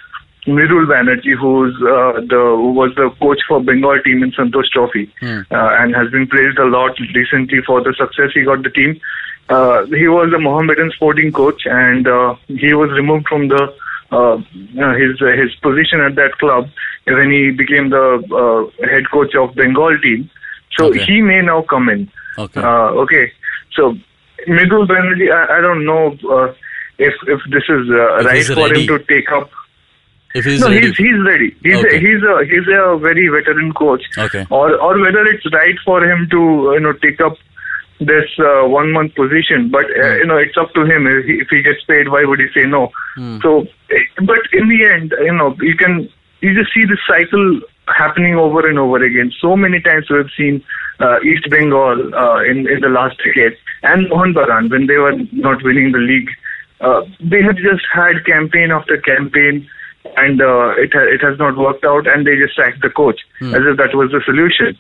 Mridul 0.48 0.86
Banerjee, 0.92 1.38
who's 1.40 1.76
uh, 1.96 2.20
the 2.34 2.42
who 2.62 2.72
was 2.72 2.92
the 2.96 3.10
coach 3.22 3.40
for 3.48 3.62
Bengal 3.64 4.00
team 4.04 4.24
in 4.24 4.32
Santosh 4.32 4.70
Trophy, 4.74 5.06
Hmm. 5.20 5.42
uh, 5.52 5.70
and 5.80 5.96
has 5.96 6.10
been 6.12 6.26
praised 6.28 6.58
a 6.58 6.66
lot 6.66 6.98
recently 7.16 7.62
for 7.66 7.82
the 7.84 7.94
success 7.98 8.32
he 8.34 8.42
got 8.44 8.64
the 8.64 8.72
team. 8.72 9.00
Uh, 9.50 9.86
he 9.88 10.08
was 10.08 10.32
a 10.34 10.40
Mohammedan 10.40 10.92
sporting 10.96 11.32
coach, 11.32 11.62
and 11.66 12.08
uh, 12.08 12.36
he 12.48 12.74
was 12.74 12.90
removed 12.92 13.28
from 13.28 13.48
the 13.50 13.74
uh, 14.12 14.36
uh, 14.36 14.94
his 14.96 15.22
uh, 15.22 15.32
his 15.42 15.54
position 15.62 16.00
at 16.02 16.16
that 16.16 16.38
club 16.40 16.70
when 17.06 17.32
he 17.32 17.52
became 17.52 17.90
the 17.90 18.06
uh, 18.32 18.86
head 18.88 19.04
coach 19.12 19.34
of 19.36 19.54
Bengal 19.56 19.98
team. 20.02 20.30
So 20.78 20.86
Okay. 20.88 21.04
he 21.06 21.22
may 21.22 21.42
now 21.42 21.64
come 21.64 21.90
in. 21.90 22.10
Okay. 22.38 22.62
Uh, 22.62 23.04
okay. 23.04 23.32
So 23.74 23.96
Mridul 24.48 24.88
Banerjee, 24.88 25.32
I, 25.32 25.58
I 25.58 25.62
don't 25.62 25.86
know 25.86 26.16
uh, 26.30 26.54
if 26.98 27.14
if 27.28 27.42
this 27.52 27.64
is 27.68 27.90
uh, 27.90 28.18
If 28.20 28.26
right 28.26 28.46
for 28.46 28.56
ready. 28.70 28.82
him 28.86 28.88
to 28.88 29.00
take 29.06 29.32
up. 29.32 29.50
If 30.34 30.46
he's 30.46 30.62
no, 30.62 30.68
ready. 30.70 30.88
he's 30.88 30.96
he's 30.98 31.20
ready. 31.26 31.56
He's 31.62 31.76
Okay. 31.76 31.98
a, 31.98 32.00
he's 32.00 32.24
a 32.24 32.46
he's 32.46 32.68
a 32.68 32.98
very 32.98 33.28
veteran 33.28 33.74
coach. 33.74 34.04
Okay. 34.18 34.46
Or 34.50 34.76
or 34.80 34.98
whether 35.00 35.24
it's 35.26 35.46
right 35.54 35.76
for 35.84 36.02
him 36.10 36.30
to 36.32 36.72
you 36.76 36.80
know 36.80 36.94
take 36.94 37.20
up 37.20 37.36
this 38.02 38.26
uh, 38.40 38.68
one 38.68 38.92
month 38.92 39.14
position, 39.16 39.70
but 39.70 39.86
Hmm. 39.96 40.02
uh, 40.04 40.16
you 40.22 40.26
know 40.26 40.38
it's 40.38 40.58
up 40.58 40.74
to 40.74 40.86
him. 40.86 41.08
If 41.08 41.26
he, 41.26 41.34
if 41.44 41.50
he 41.50 41.62
gets 41.62 41.84
paid, 41.88 42.10
why 42.10 42.24
would 42.26 42.40
he 42.40 42.48
say 42.54 42.66
no? 42.66 42.92
Hmm. 43.16 43.38
So, 43.42 43.68
eh, 43.92 44.04
but 44.32 44.40
in 44.54 44.68
the 44.70 44.86
end, 44.86 45.14
you 45.22 45.34
know, 45.34 45.56
you 45.62 45.76
can 45.76 46.10
you 46.42 46.54
just 46.60 46.74
see 46.74 46.86
this 46.86 47.00
cycle 47.08 47.62
happening 47.98 48.36
over 48.36 48.68
and 48.68 48.80
over 48.80 49.04
again. 49.04 49.32
So 49.40 49.56
many 49.56 49.80
times 49.82 50.10
we 50.10 50.18
have 50.18 50.32
seen 50.38 50.64
uh, 51.00 51.20
East 51.22 51.50
Bengal 51.50 52.16
uh, 52.16 52.42
in 52.44 52.68
in 52.68 52.80
the 52.82 52.90
last 52.90 53.18
decade 53.24 53.58
and 53.84 54.10
Mohun 54.10 54.34
Bagan 54.34 54.70
when 54.72 54.88
they 54.88 54.98
were 54.98 55.16
not 55.32 55.64
winning 55.64 55.92
the 55.92 56.00
league. 56.00 56.30
Uh, 56.80 57.02
they 57.20 57.42
have 57.44 57.58
just 57.58 57.86
had 57.94 58.26
campaign 58.26 58.72
after 58.72 58.98
campaign, 58.98 59.68
and 60.18 60.42
uh, 60.42 60.70
it 60.86 60.92
ha- 60.94 61.10
it 61.18 61.22
has 61.22 61.38
not 61.38 61.56
worked 61.58 61.86
out, 61.86 62.08
and 62.08 62.26
they 62.26 62.36
just 62.36 62.56
sacked 62.56 62.82
the 62.82 62.90
coach 62.90 63.20
as 63.42 63.62
if 63.70 63.78
that 63.78 63.94
was 63.94 64.10
the 64.12 64.22
solution. 64.26 64.76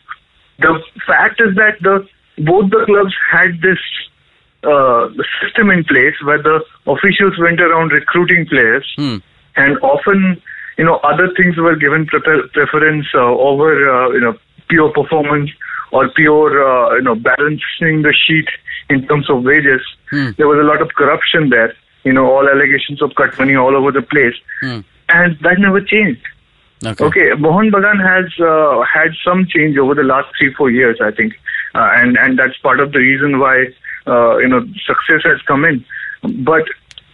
The 0.59 0.79
fact 1.05 1.39
is 1.41 1.55
that 1.55 1.77
the 1.81 2.07
both 2.37 2.69
the 2.71 2.83
clubs 2.85 3.13
had 3.31 3.61
this 3.61 3.79
uh, 4.63 5.09
system 5.41 5.69
in 5.71 5.83
place 5.83 6.15
where 6.23 6.41
the 6.41 6.63
officials 6.87 7.33
went 7.39 7.59
around 7.61 7.91
recruiting 7.91 8.45
players, 8.45 8.85
Hmm. 8.95 9.17
and 9.55 9.77
often 9.81 10.41
you 10.77 10.85
know, 10.85 10.95
other 11.03 11.29
things 11.37 11.57
were 11.57 11.75
given 11.75 12.07
prefer- 12.07 12.47
preference 12.53 13.05
uh, 13.13 13.19
over, 13.19 13.69
uh, 13.93 14.09
you 14.11 14.19
know, 14.21 14.35
pure 14.69 14.89
performance 14.89 15.51
or 15.91 16.09
pure, 16.09 16.51
uh, 16.65 16.95
you 16.95 17.01
know, 17.03 17.13
balancing 17.13 18.01
the 18.01 18.13
sheet 18.25 18.47
in 18.89 19.05
terms 19.07 19.29
of 19.29 19.43
wages. 19.43 19.81
There 20.37 20.47
was 20.47 20.57
a 20.59 20.63
lot 20.63 20.81
of 20.81 20.89
corruption 20.95 21.49
there. 21.49 21.73
You 22.03 22.13
know, 22.13 22.25
all 22.31 22.47
allegations 22.49 23.01
of 23.01 23.13
cut 23.15 23.37
money 23.37 23.53
all 23.55 23.75
over 23.75 23.91
the 23.91 24.01
place, 24.01 24.33
and 25.09 25.37
that 25.41 25.59
never 25.59 25.81
changed. 25.81 26.25
Okay. 26.83 27.03
Okay, 27.03 27.29
Mohun 27.37 27.69
Bagan 27.69 27.99
has 28.01 28.25
uh, 28.39 28.81
had 28.91 29.11
some 29.23 29.45
change 29.45 29.77
over 29.77 29.93
the 29.93 30.03
last 30.03 30.29
three, 30.39 30.51
four 30.53 30.71
years, 30.71 30.97
I 31.03 31.11
think, 31.11 31.33
uh, 31.75 31.89
and 31.95 32.17
and 32.17 32.37
that's 32.37 32.57
part 32.57 32.79
of 32.79 32.91
the 32.91 32.99
reason 32.99 33.39
why 33.39 33.67
uh, 34.07 34.37
you 34.37 34.47
know 34.47 34.61
success 34.85 35.21
has 35.23 35.41
come 35.43 35.65
in. 35.65 35.85
But 36.43 36.65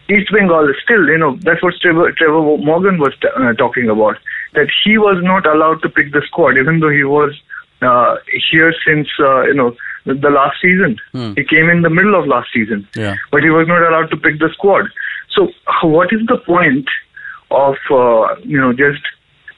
East 0.09 0.31
Bengal 0.31 0.69
is 0.69 0.75
still, 0.83 1.07
you 1.07 1.17
know, 1.17 1.35
that's 1.41 1.61
what 1.61 1.73
Trevor, 1.81 2.11
Trevor 2.13 2.41
Morgan 2.57 2.97
was 2.99 3.13
t- 3.21 3.27
uh, 3.35 3.53
talking 3.53 3.89
about. 3.89 4.17
That 4.53 4.69
he 4.83 4.97
was 4.97 5.21
not 5.21 5.45
allowed 5.45 5.81
to 5.81 5.89
pick 5.89 6.11
the 6.13 6.21
squad, 6.25 6.57
even 6.57 6.79
though 6.79 6.89
he 6.89 7.03
was 7.03 7.33
uh, 7.81 8.15
here 8.51 8.73
since 8.85 9.07
uh, 9.19 9.43
you 9.43 9.53
know 9.53 9.75
the, 10.05 10.29
last 10.29 10.57
season. 10.61 10.97
He 11.35 11.43
came 11.43 11.69
in 11.69 11.81
the 11.81 11.89
middle 11.89 12.15
of 12.15 12.25
last 12.27 12.49
season, 12.53 12.87
Yeah. 12.95 13.15
but 13.31 13.43
he 13.43 13.49
was 13.49 13.67
not 13.67 13.81
allowed 13.83 14.09
to 14.11 14.17
pick 14.17 14.39
the 14.39 14.49
squad. 14.53 14.89
So, 15.35 15.51
what 15.83 16.11
is 16.13 16.25
the 16.27 16.37
point 16.37 16.87
of 17.51 17.75
uh, 17.91 18.35
you 18.43 18.59
know 18.59 18.71
just 18.73 19.03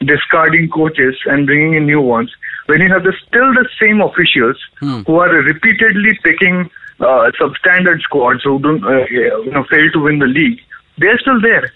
discarding 0.06 0.70
coaches 0.70 1.16
and 1.26 1.46
bringing 1.46 1.74
in 1.74 1.86
new 1.86 2.02
ones 2.02 2.32
when 2.68 2.82
you 2.82 2.90
have 2.90 3.04
the, 3.04 3.14
still 3.28 3.54
the 3.54 3.68
same 3.82 4.00
officials 4.02 4.58
who 5.06 5.16
are 5.16 5.30
repeatedly 5.30 6.18
picking 6.24 6.70
uh, 7.00 7.32
substandard 7.40 8.02
squads 8.02 8.44
who 8.44 8.60
don't 8.60 8.84
uh, 8.84 9.06
you 9.10 9.52
know 9.52 9.64
fail 9.70 9.90
to 9.92 10.00
win 10.00 10.20
the 10.20 10.28
league? 10.28 10.60
They're 10.98 11.18
still 11.18 11.42
there, 11.42 11.72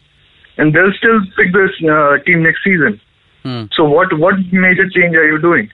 and 0.58 0.74
they'll 0.74 0.94
still 0.94 1.20
pick 1.36 1.54
this 1.54 1.72
uh, 1.90 2.18
team 2.26 2.44
next 2.44 2.64
season. 2.64 3.00
So, 3.74 3.86
what 3.86 4.18
what 4.20 4.36
major 4.52 4.90
change 4.90 5.16
are 5.16 5.26
you 5.26 5.40
doing? 5.40 5.72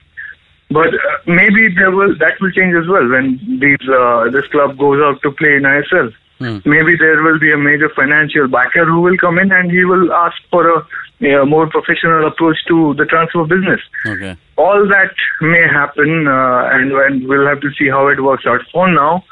But 0.70 0.94
uh, 0.94 0.98
maybe 1.26 1.74
there 1.74 1.90
will 1.90 2.16
that 2.18 2.40
will 2.40 2.52
change 2.52 2.74
as 2.74 2.86
well 2.88 3.06
when 3.08 3.38
these 3.60 3.88
uh, 3.88 4.30
this 4.30 4.46
club 4.48 4.78
goes 4.78 5.02
out 5.02 5.20
to 5.22 5.32
play 5.32 5.54
in 5.54 5.62
ISL. 5.62 6.14
Maybe 6.40 6.96
there 6.96 7.22
will 7.22 7.38
be 7.38 7.52
a 7.52 7.58
major 7.58 7.90
financial 7.94 8.48
backer 8.48 8.86
who 8.86 9.00
will 9.00 9.18
come 9.18 9.38
in 9.38 9.52
and 9.52 9.70
he 9.70 9.84
will 9.84 10.12
ask 10.12 10.36
for 10.50 10.66
a, 10.68 10.86
a 11.20 11.44
more 11.44 11.68
professional 11.68 12.26
approach 12.26 12.56
to 12.68 12.94
the 12.94 13.04
transfer 13.04 13.44
business. 13.44 13.80
Okay. 14.06 14.36
All 14.56 14.88
that 14.88 15.12
may 15.42 15.62
happen, 15.62 16.26
uh, 16.26 16.68
and, 16.72 16.92
and 16.92 17.28
we'll 17.28 17.46
have 17.46 17.60
to 17.60 17.70
see 17.78 17.88
how 17.88 18.08
it 18.08 18.22
works 18.22 18.44
out. 18.46 18.60
For 18.72 18.90
now, 18.90 19.22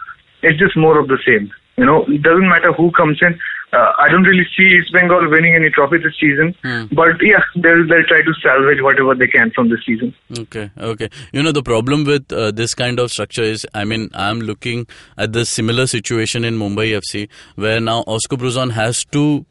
it's 0.43 0.59
just 0.59 0.77
more 0.77 0.99
of 0.99 1.09
the 1.09 1.19
same. 1.27 1.51
You 1.77 1.87
know, 1.87 2.05
it 2.07 2.23
doesn't 2.23 2.49
matter 2.49 2.73
who 2.73 2.91
comes 2.91 3.19
in. 3.23 3.39
Uh, 3.71 3.93
I 3.99 4.09
don't 4.09 4.23
really 4.23 4.47
see 4.57 4.63
East 4.79 4.93
Bengal 4.95 5.29
winning 5.29 5.55
any 5.55 5.69
trophy 5.69 5.99
this 5.99 6.15
season, 6.19 6.55
but 6.93 7.21
yeah, 7.21 7.43
they'll 7.55 7.87
they'll 7.87 8.05
try 8.05 8.23
to 8.23 8.33
salvage 8.43 8.81
whatever 8.81 9.15
they 9.15 9.27
can 9.27 9.51
from 9.51 9.69
this 9.69 9.81
season. 9.85 10.15
Okay, 10.39 10.71
okay. 10.79 11.11
You 11.33 11.43
know, 11.43 11.53
the 11.53 11.63
problem 11.63 12.05
with 12.05 12.33
uh, 12.33 12.51
this 12.51 12.75
kind 12.75 12.99
of 12.99 13.11
structure 13.13 13.43
is, 13.43 13.67
I 13.75 13.85
mean, 13.85 14.09
I'm 14.15 14.41
looking 14.41 14.87
at 15.19 15.35
the 15.35 15.45
similar 15.45 15.87
situation 15.87 16.45
in 16.45 16.59
Mumbai 16.59 16.99
FC, 16.99 17.29
where 17.57 17.79
now 17.79 18.05
Oscar 18.07 18.37
Bruzon 18.37 18.71
has 18.71 19.05
to, 19.07 19.45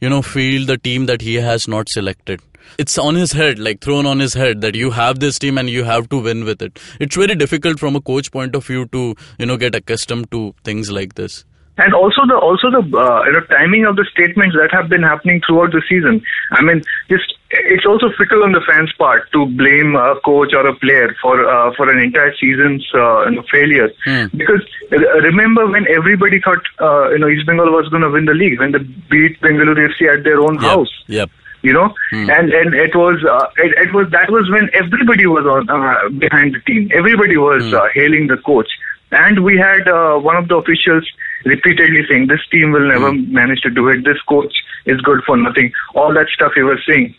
you 0.00 0.08
know, 0.08 0.22
field 0.22 0.68
the 0.68 0.78
team 0.78 1.04
that 1.04 1.20
he 1.20 1.34
has 1.34 1.68
not 1.68 1.90
selected. 1.90 2.40
It's 2.78 2.96
on 2.96 3.16
his 3.16 3.32
head, 3.32 3.58
like 3.58 3.80
thrown 3.80 4.06
on 4.06 4.18
his 4.18 4.32
head, 4.34 4.62
that 4.62 4.74
you 4.74 4.90
have 4.92 5.20
this 5.20 5.38
team 5.38 5.58
and 5.58 5.68
you 5.68 5.84
have 5.84 6.08
to 6.10 6.18
win 6.18 6.44
with 6.44 6.62
it. 6.62 6.78
It's 7.00 7.16
very 7.16 7.34
difficult 7.34 7.78
from 7.78 7.96
a 7.96 8.00
coach 8.00 8.30
point 8.32 8.54
of 8.54 8.66
view 8.66 8.86
to, 8.86 9.14
you 9.38 9.46
know, 9.46 9.56
get 9.58 9.74
accustomed 9.74 10.30
to 10.30 10.54
things 10.64 10.90
like 10.90 11.14
this. 11.14 11.44
And 11.78 11.94
also 11.94 12.26
the 12.26 12.36
also 12.36 12.70
the 12.70 12.82
uh, 12.82 13.22
you 13.24 13.32
know 13.32 13.40
timing 13.54 13.86
of 13.86 13.94
the 13.96 14.04
statements 14.10 14.56
that 14.58 14.70
have 14.72 14.88
been 14.88 15.02
happening 15.02 15.40
throughout 15.46 15.70
the 15.70 15.82
season. 15.88 16.20
I 16.52 16.60
mean, 16.62 16.82
just 17.08 17.34
it's 17.50 17.86
also 17.86 18.10
fickle 18.18 18.42
on 18.42 18.52
the 18.52 18.60
fans' 18.66 18.92
part 18.98 19.30
to 19.32 19.46
blame 19.46 19.94
a 19.94 20.18
coach 20.24 20.52
or 20.52 20.66
a 20.66 20.74
player 20.74 21.14
for 21.22 21.38
uh, 21.48 21.72
for 21.76 21.88
an 21.88 22.02
entire 22.02 22.34
season's 22.34 22.84
uh, 22.94 23.26
you 23.30 23.36
know, 23.36 23.44
failure. 23.50 23.90
Because 24.34 24.62
uh, 24.92 24.98
remember 25.22 25.66
when 25.66 25.86
everybody 25.88 26.40
thought 26.40 26.62
uh, 26.80 27.10
you 27.10 27.18
know 27.20 27.28
East 27.28 27.46
Bengal 27.46 27.70
was 27.70 27.88
going 27.88 28.02
to 28.02 28.10
win 28.10 28.26
the 28.26 28.34
league 28.34 28.58
when 28.58 28.72
they 28.72 28.82
beat 29.08 29.40
Bengaluru 29.40 29.88
FC 29.94 30.10
at 30.12 30.24
their 30.24 30.40
own 30.40 30.54
Yep, 30.54 30.62
house. 30.62 30.92
Yep. 31.06 31.30
you 31.62 31.72
know? 31.72 31.94
And 32.12 32.52
and 32.52 32.74
it 32.74 32.94
was 32.96 33.22
uh, 33.22 33.46
it, 33.62 33.70
it 33.86 33.94
was 33.94 34.10
that 34.10 34.30
was 34.30 34.50
when 34.50 34.68
everybody 34.74 35.26
was 35.26 35.46
on 35.46 35.70
uh, 35.70 36.08
behind 36.18 36.54
the 36.56 36.60
team. 36.66 36.90
Everybody 36.92 37.36
was 37.36 37.72
uh, 37.72 37.86
hailing 37.94 38.26
the 38.26 38.36
coach. 38.38 38.68
And 39.10 39.42
we 39.44 39.56
had 39.56 39.88
uh, 39.88 40.18
one 40.18 40.36
of 40.36 40.48
the 40.48 40.56
officials 40.56 41.06
repeatedly 41.44 42.02
saying 42.08 42.26
this 42.26 42.40
team 42.50 42.72
will 42.72 42.86
never 42.88 43.12
manage 43.12 43.60
to 43.62 43.70
do 43.70 43.88
it. 43.88 44.04
This 44.04 44.20
coach 44.28 44.54
is 44.86 45.00
good 45.00 45.22
for 45.24 45.36
nothing. 45.36 45.72
All 45.94 46.12
that 46.14 46.28
stuff 46.34 46.52
he 46.54 46.62
was 46.62 46.78
saying. 46.88 47.14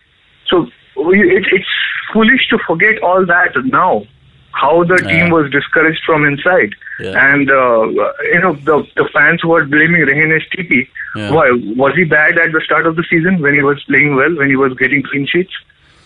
So 0.48 0.64
it, 0.98 1.46
it's 1.52 1.68
foolish 2.14 2.48
to 2.50 2.58
forget 2.68 3.02
all 3.04 3.26
that 3.26 3.52
now 3.66 4.06
how 4.52 4.84
the 4.84 5.00
Yeah. 5.04 5.10
team 5.12 5.30
was 5.30 5.50
discouraged 5.52 6.02
from 6.06 6.26
inside. 6.26 6.74
Yeah. 7.00 7.34
and 7.34 7.50
uh, 7.50 7.88
you 8.34 8.40
know 8.42 8.54
the 8.70 8.86
the 8.98 9.08
fans 9.14 9.40
who 9.42 9.50
were 9.50 9.64
blaming 9.66 10.02
Rehenesh 10.02 10.48
TP 10.54 10.86
Yeah. 11.16 11.32
why 11.32 11.50
was 11.82 11.94
he 11.96 12.04
bad 12.04 12.38
at 12.38 12.52
the 12.52 12.62
start 12.66 12.86
of 12.88 12.98
the 12.98 13.06
season 13.10 13.40
when 13.42 13.54
he 13.54 13.62
was 13.64 13.82
playing 13.86 14.16
well 14.18 14.36
when 14.36 14.50
he 14.50 14.58
was 14.58 14.74
getting 14.78 15.04
clean 15.04 15.26
sheets? 15.28 15.54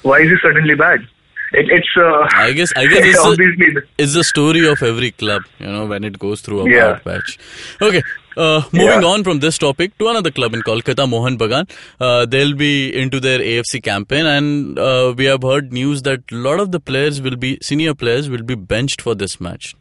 Why 0.03 0.19
is 0.19 0.29
he 0.29 0.35
suddenly 0.43 0.75
bad 0.75 1.07
it, 1.53 1.69
it's 1.77 1.89
uh, 1.97 2.27
I 2.35 2.51
guess 2.51 2.71
I 2.75 2.85
guess 2.87 3.05
it's 3.11 3.19
a- 3.19 3.29
obviously 3.29 3.67
it's 3.97 4.13
the 4.13 4.23
story 4.23 4.67
of 4.67 4.81
every 4.83 5.11
club, 5.11 5.43
you 5.59 5.67
know, 5.67 5.85
when 5.85 6.03
it 6.03 6.17
goes 6.19 6.41
through 6.41 6.61
a 6.65 6.69
Yeah. 6.69 6.93
bad 6.93 7.03
patch. 7.05 7.37
Okay, 7.81 8.01
uh, 8.37 8.61
moving 8.71 9.01
Yeah. 9.03 9.11
on 9.13 9.23
from 9.23 9.39
this 9.39 9.57
topic 9.57 9.97
to 9.99 10.07
another 10.09 10.31
club 10.31 10.53
in 10.53 10.61
Kolkata, 10.63 11.07
Mohun 11.09 11.37
Bagan. 11.37 11.69
Uh, 11.99 12.25
they'll 12.25 12.55
be 12.55 12.73
into 13.03 13.19
their 13.19 13.39
AFC 13.39 13.81
campaign, 13.83 14.25
and 14.25 14.79
uh, 14.79 15.13
we 15.17 15.25
have 15.25 15.43
heard 15.43 15.71
news 15.71 16.01
that 16.03 16.21
a 16.31 16.35
lot 16.35 16.59
of 16.59 16.71
the 16.71 16.79
players 16.79 17.21
will 17.21 17.35
be 17.35 17.57
senior 17.61 17.93
players 17.93 18.29
will 18.29 18.43
be 18.43 18.55
benched 18.55 19.01
for 19.01 19.15
this 19.15 19.39
match. 19.39 19.75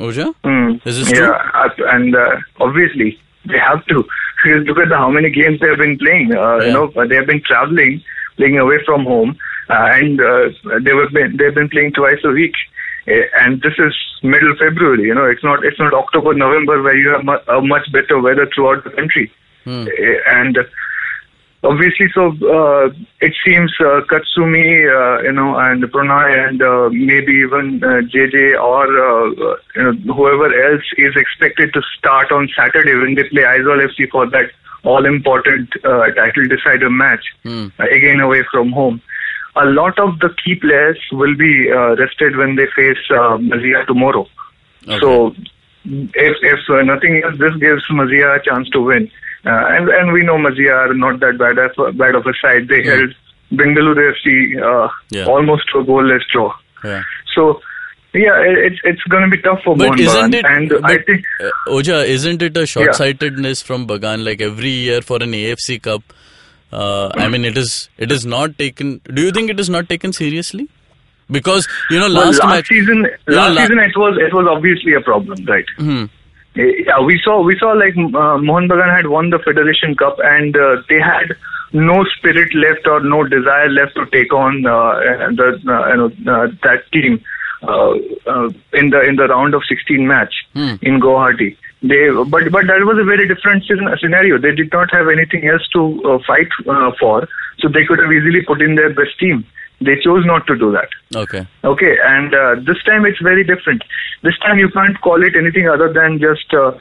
Oja, 0.00 0.32
Mm. 0.44 0.80
is 0.86 0.98
this 1.00 1.10
true? 1.10 1.26
yeah, 1.26 1.68
and 1.92 2.14
uh, 2.14 2.36
obviously 2.60 3.18
they 3.46 3.58
have 3.58 3.84
to. 3.86 4.04
Because 4.44 4.64
look 4.68 4.78
at 4.78 4.88
the, 4.88 4.96
how 4.96 5.10
many 5.10 5.30
games 5.30 5.58
they 5.60 5.66
have 5.66 5.78
been 5.78 5.98
playing. 5.98 6.32
Uh, 6.32 6.58
Yeah. 6.58 6.66
You 6.66 6.72
know, 6.72 7.06
they 7.08 7.16
have 7.16 7.26
been 7.26 7.42
traveling, 7.44 8.00
playing 8.36 8.58
away 8.58 8.76
from 8.86 9.04
home, 9.04 9.36
and 9.68 10.20
uh, 10.20 10.48
they 10.82 10.92
were 10.94 11.08
been, 11.10 11.36
they've 11.36 11.54
been 11.54 11.68
playing 11.68 11.92
twice 11.92 12.20
a 12.24 12.30
week. 12.30 12.54
Uh, 13.06 13.24
And 13.40 13.62
this 13.62 13.74
is 13.78 13.94
middle 14.22 14.54
February. 14.58 15.04
You 15.04 15.14
know, 15.14 15.24
it's 15.24 15.42
not 15.44 15.64
it's 15.64 15.78
not 15.78 15.94
October, 15.94 16.34
November 16.34 16.82
where 16.82 16.96
you 16.96 17.08
have 17.10 17.24
mu- 17.24 17.44
a 17.56 17.60
much 17.62 17.90
better 17.92 18.20
weather 18.20 18.46
throughout 18.54 18.84
the 18.84 18.90
country. 18.90 19.30
Uh, 19.66 19.86
And 20.38 20.58
obviously, 21.64 22.06
so 22.14 22.28
uh, 22.56 22.90
it 23.20 23.34
seems 23.44 23.72
uh, 23.80 24.00
Katsumi, 24.10 24.68
uh, 24.98 25.22
you 25.22 25.32
know, 25.32 25.56
and 25.58 25.82
Pranay, 25.84 26.48
and 26.48 26.62
uh, 26.62 26.88
maybe 26.92 27.32
even 27.32 27.82
uh, 27.82 28.00
JJ 28.12 28.60
or 28.60 28.84
uh, 28.86 29.30
uh, 29.46 29.56
you 29.76 29.82
know 29.84 30.14
whoever 30.14 30.46
else 30.70 30.84
is 30.96 31.14
expected 31.16 31.72
to 31.74 31.82
start 31.98 32.30
on 32.32 32.48
Saturday 32.56 32.94
when 32.94 33.14
they 33.14 33.24
play 33.28 33.42
Aizawl 33.42 33.84
FC 33.88 34.08
for 34.10 34.26
that 34.30 34.50
all-important 34.84 35.68
uh, 35.84 36.06
title 36.14 36.46
decider 36.46 36.88
match 36.90 37.24
Hmm. 37.42 37.66
uh, 37.78 37.84
again 37.90 38.20
away 38.20 38.42
from 38.52 38.70
home. 38.72 39.00
A 39.60 39.66
lot 39.66 39.98
of 39.98 40.18
the 40.20 40.28
key 40.44 40.54
players 40.54 40.98
will 41.12 41.34
be 41.36 41.70
uh, 41.70 41.96
rested 41.96 42.36
when 42.36 42.56
they 42.56 42.66
face 42.76 42.98
uh, 43.10 43.36
Maziya 43.38 43.86
tomorrow. 43.86 44.26
Okay. 44.86 44.98
So 45.00 45.34
if 45.84 46.36
if 46.42 46.60
uh, 46.70 46.82
nothing 46.82 47.22
else, 47.24 47.38
this 47.38 47.54
gives 47.60 47.84
Maziya 47.90 48.38
a 48.38 48.42
chance 48.44 48.68
to 48.70 48.80
win. 48.80 49.10
Uh, 49.46 49.50
and 49.76 49.88
and 49.88 50.12
we 50.12 50.22
know 50.22 50.36
Maziya 50.36 50.90
are 50.90 50.94
not 50.94 51.20
that 51.20 51.38
bad 51.38 51.58
of, 51.58 51.96
bad 51.96 52.14
of 52.14 52.26
a 52.26 52.32
side. 52.42 52.68
They 52.68 52.82
held 52.82 53.14
Bengaluru 53.52 54.12
FC 54.14 54.60
uh, 54.62 54.88
Yeah. 55.10 55.26
almost 55.26 55.64
to 55.72 55.78
a 55.80 55.84
goalless 55.84 56.22
draw. 56.32 56.52
Yeah. 56.84 57.02
So 57.34 57.60
yeah, 58.14 58.36
it, 58.40 58.58
it's 58.72 58.80
it's 58.84 59.02
going 59.04 59.22
to 59.30 59.36
be 59.36 59.40
tough 59.42 59.60
for 59.64 59.76
But 59.76 59.98
isn't 60.00 60.32
Bagan. 60.32 60.34
it? 60.34 60.44
And 60.46 60.68
but, 60.70 60.84
I 60.90 60.98
think 60.98 61.24
uh, 61.42 61.50
Oja, 61.70 62.06
isn't 62.06 62.42
it 62.42 62.56
a 62.56 62.66
short-sightedness 62.66 63.62
from 63.62 63.86
Bagan? 63.86 64.24
Like 64.24 64.40
every 64.40 64.70
year 64.70 65.02
for 65.02 65.16
an 65.16 65.32
AFC 65.32 65.80
Cup, 65.82 66.02
uh, 66.72 67.10
I 67.14 67.28
mean, 67.28 67.44
it 67.44 67.56
is 67.56 67.88
it 67.98 68.12
is 68.12 68.26
not 68.26 68.58
taken. 68.58 69.00
Do 69.04 69.22
you 69.22 69.30
think 69.32 69.50
it 69.50 69.58
is 69.60 69.70
not 69.70 69.88
taken 69.88 70.12
seriously? 70.12 70.68
Because 71.30 71.68
you 71.90 71.98
know, 71.98 72.06
well, 72.06 72.26
last, 72.26 72.38
last 72.38 72.48
match. 72.48 72.68
season, 72.68 73.02
know, 73.02 73.34
last 73.34 73.54
la- 73.54 73.62
season 73.62 73.78
it 73.80 73.96
was 73.96 74.18
it 74.18 74.32
was 74.34 74.46
obviously 74.50 74.94
a 74.94 75.00
problem, 75.00 75.44
right? 75.46 75.66
Hmm. 75.76 76.04
Yeah, 76.54 77.00
we 77.04 77.20
saw 77.22 77.42
we 77.42 77.56
saw 77.58 77.72
like 77.72 77.96
uh, 77.96 78.38
Mohun 78.38 78.68
Bagan 78.68 78.96
had 78.96 79.06
won 79.06 79.30
the 79.30 79.38
Federation 79.38 79.94
Cup 79.94 80.16
and 80.24 80.56
uh, 80.56 80.82
they 80.88 80.98
had 80.98 81.36
no 81.72 82.04
spirit 82.16 82.52
left 82.54 82.86
or 82.86 83.00
no 83.00 83.24
desire 83.24 83.68
left 83.68 83.94
to 83.94 84.06
take 84.06 84.32
on 84.32 84.64
uh, 84.66 84.94
the 85.36 85.60
uh, 85.68 85.88
you 85.90 85.96
know 85.96 86.32
uh, 86.32 86.48
that 86.62 86.90
team 86.92 87.22
uh, 87.62 87.90
uh, 88.26 88.48
in 88.72 88.90
the 88.90 89.00
in 89.06 89.16
the 89.16 89.28
round 89.28 89.54
of 89.54 89.62
16 89.68 90.06
match 90.06 90.34
in 90.54 91.00
Guwahati. 91.00 91.56
They 91.80 92.10
but 92.10 92.50
but 92.50 92.66
that 92.66 92.82
was 92.82 92.98
a 92.98 93.04
very 93.04 93.28
different 93.28 93.64
scenario. 93.64 94.38
They 94.38 94.54
did 94.54 94.72
not 94.72 94.90
have 94.90 95.08
anything 95.08 95.46
else 95.46 95.62
to 95.74 96.02
uh, 96.04 96.18
fight 96.26 96.48
uh, 96.66 96.90
for, 96.98 97.28
so 97.60 97.68
they 97.68 97.84
could 97.86 98.00
have 98.00 98.10
easily 98.10 98.42
put 98.42 98.60
in 98.60 98.74
their 98.74 98.92
best 98.92 99.18
team. 99.20 99.46
They 99.80 99.94
chose 100.02 100.26
not 100.26 100.46
to 100.48 100.58
do 100.58 100.72
that. 100.72 100.88
Okay. 101.14 101.46
Okay, 101.62 101.94
and 102.04 102.34
uh, 102.34 102.56
this 102.66 102.82
time 102.82 103.06
it's 103.06 103.20
very 103.22 103.44
different. 103.44 103.84
This 104.22 104.36
time 104.38 104.58
you 104.58 104.68
can't 104.70 105.00
call 105.00 105.22
it 105.22 105.36
anything 105.36 105.68
other 105.68 105.92
than 105.92 106.18
just 106.18 106.52
uh, 106.52 106.72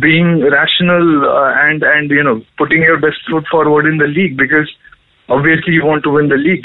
being 0.00 0.40
rational 0.40 1.28
uh, 1.28 1.52
and 1.68 1.82
and 1.82 2.10
you 2.10 2.22
know 2.22 2.40
putting 2.56 2.80
your 2.82 2.98
best 2.98 3.20
foot 3.30 3.44
forward 3.50 3.84
in 3.86 3.98
the 3.98 4.06
league 4.06 4.38
because 4.38 4.72
obviously 5.28 5.74
you 5.74 5.84
want 5.84 6.02
to 6.04 6.10
win 6.10 6.28
the 6.28 6.36
league. 6.36 6.64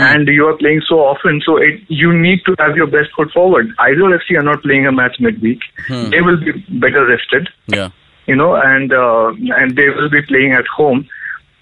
And 0.00 0.28
you 0.28 0.46
are 0.46 0.56
playing 0.56 0.82
so 0.88 0.96
often, 1.00 1.40
so 1.44 1.56
it, 1.56 1.80
you 1.88 2.12
need 2.12 2.40
to 2.46 2.54
have 2.58 2.76
your 2.76 2.86
best 2.86 3.10
foot 3.16 3.30
forward. 3.32 3.68
Aizawl 3.78 4.16
FC 4.18 4.38
are 4.38 4.42
not 4.42 4.62
playing 4.62 4.86
a 4.86 4.92
match 4.92 5.16
midweek; 5.20 5.60
they 5.88 6.20
will 6.20 6.38
be 6.38 6.52
better 6.80 7.06
rested 7.06 7.48
Yeah. 7.66 7.90
you 8.26 8.36
know, 8.36 8.54
and 8.56 8.92
uh, 8.92 9.32
and 9.60 9.76
they 9.76 9.88
will 9.90 10.10
be 10.10 10.22
playing 10.22 10.52
at 10.52 10.66
home. 10.66 11.06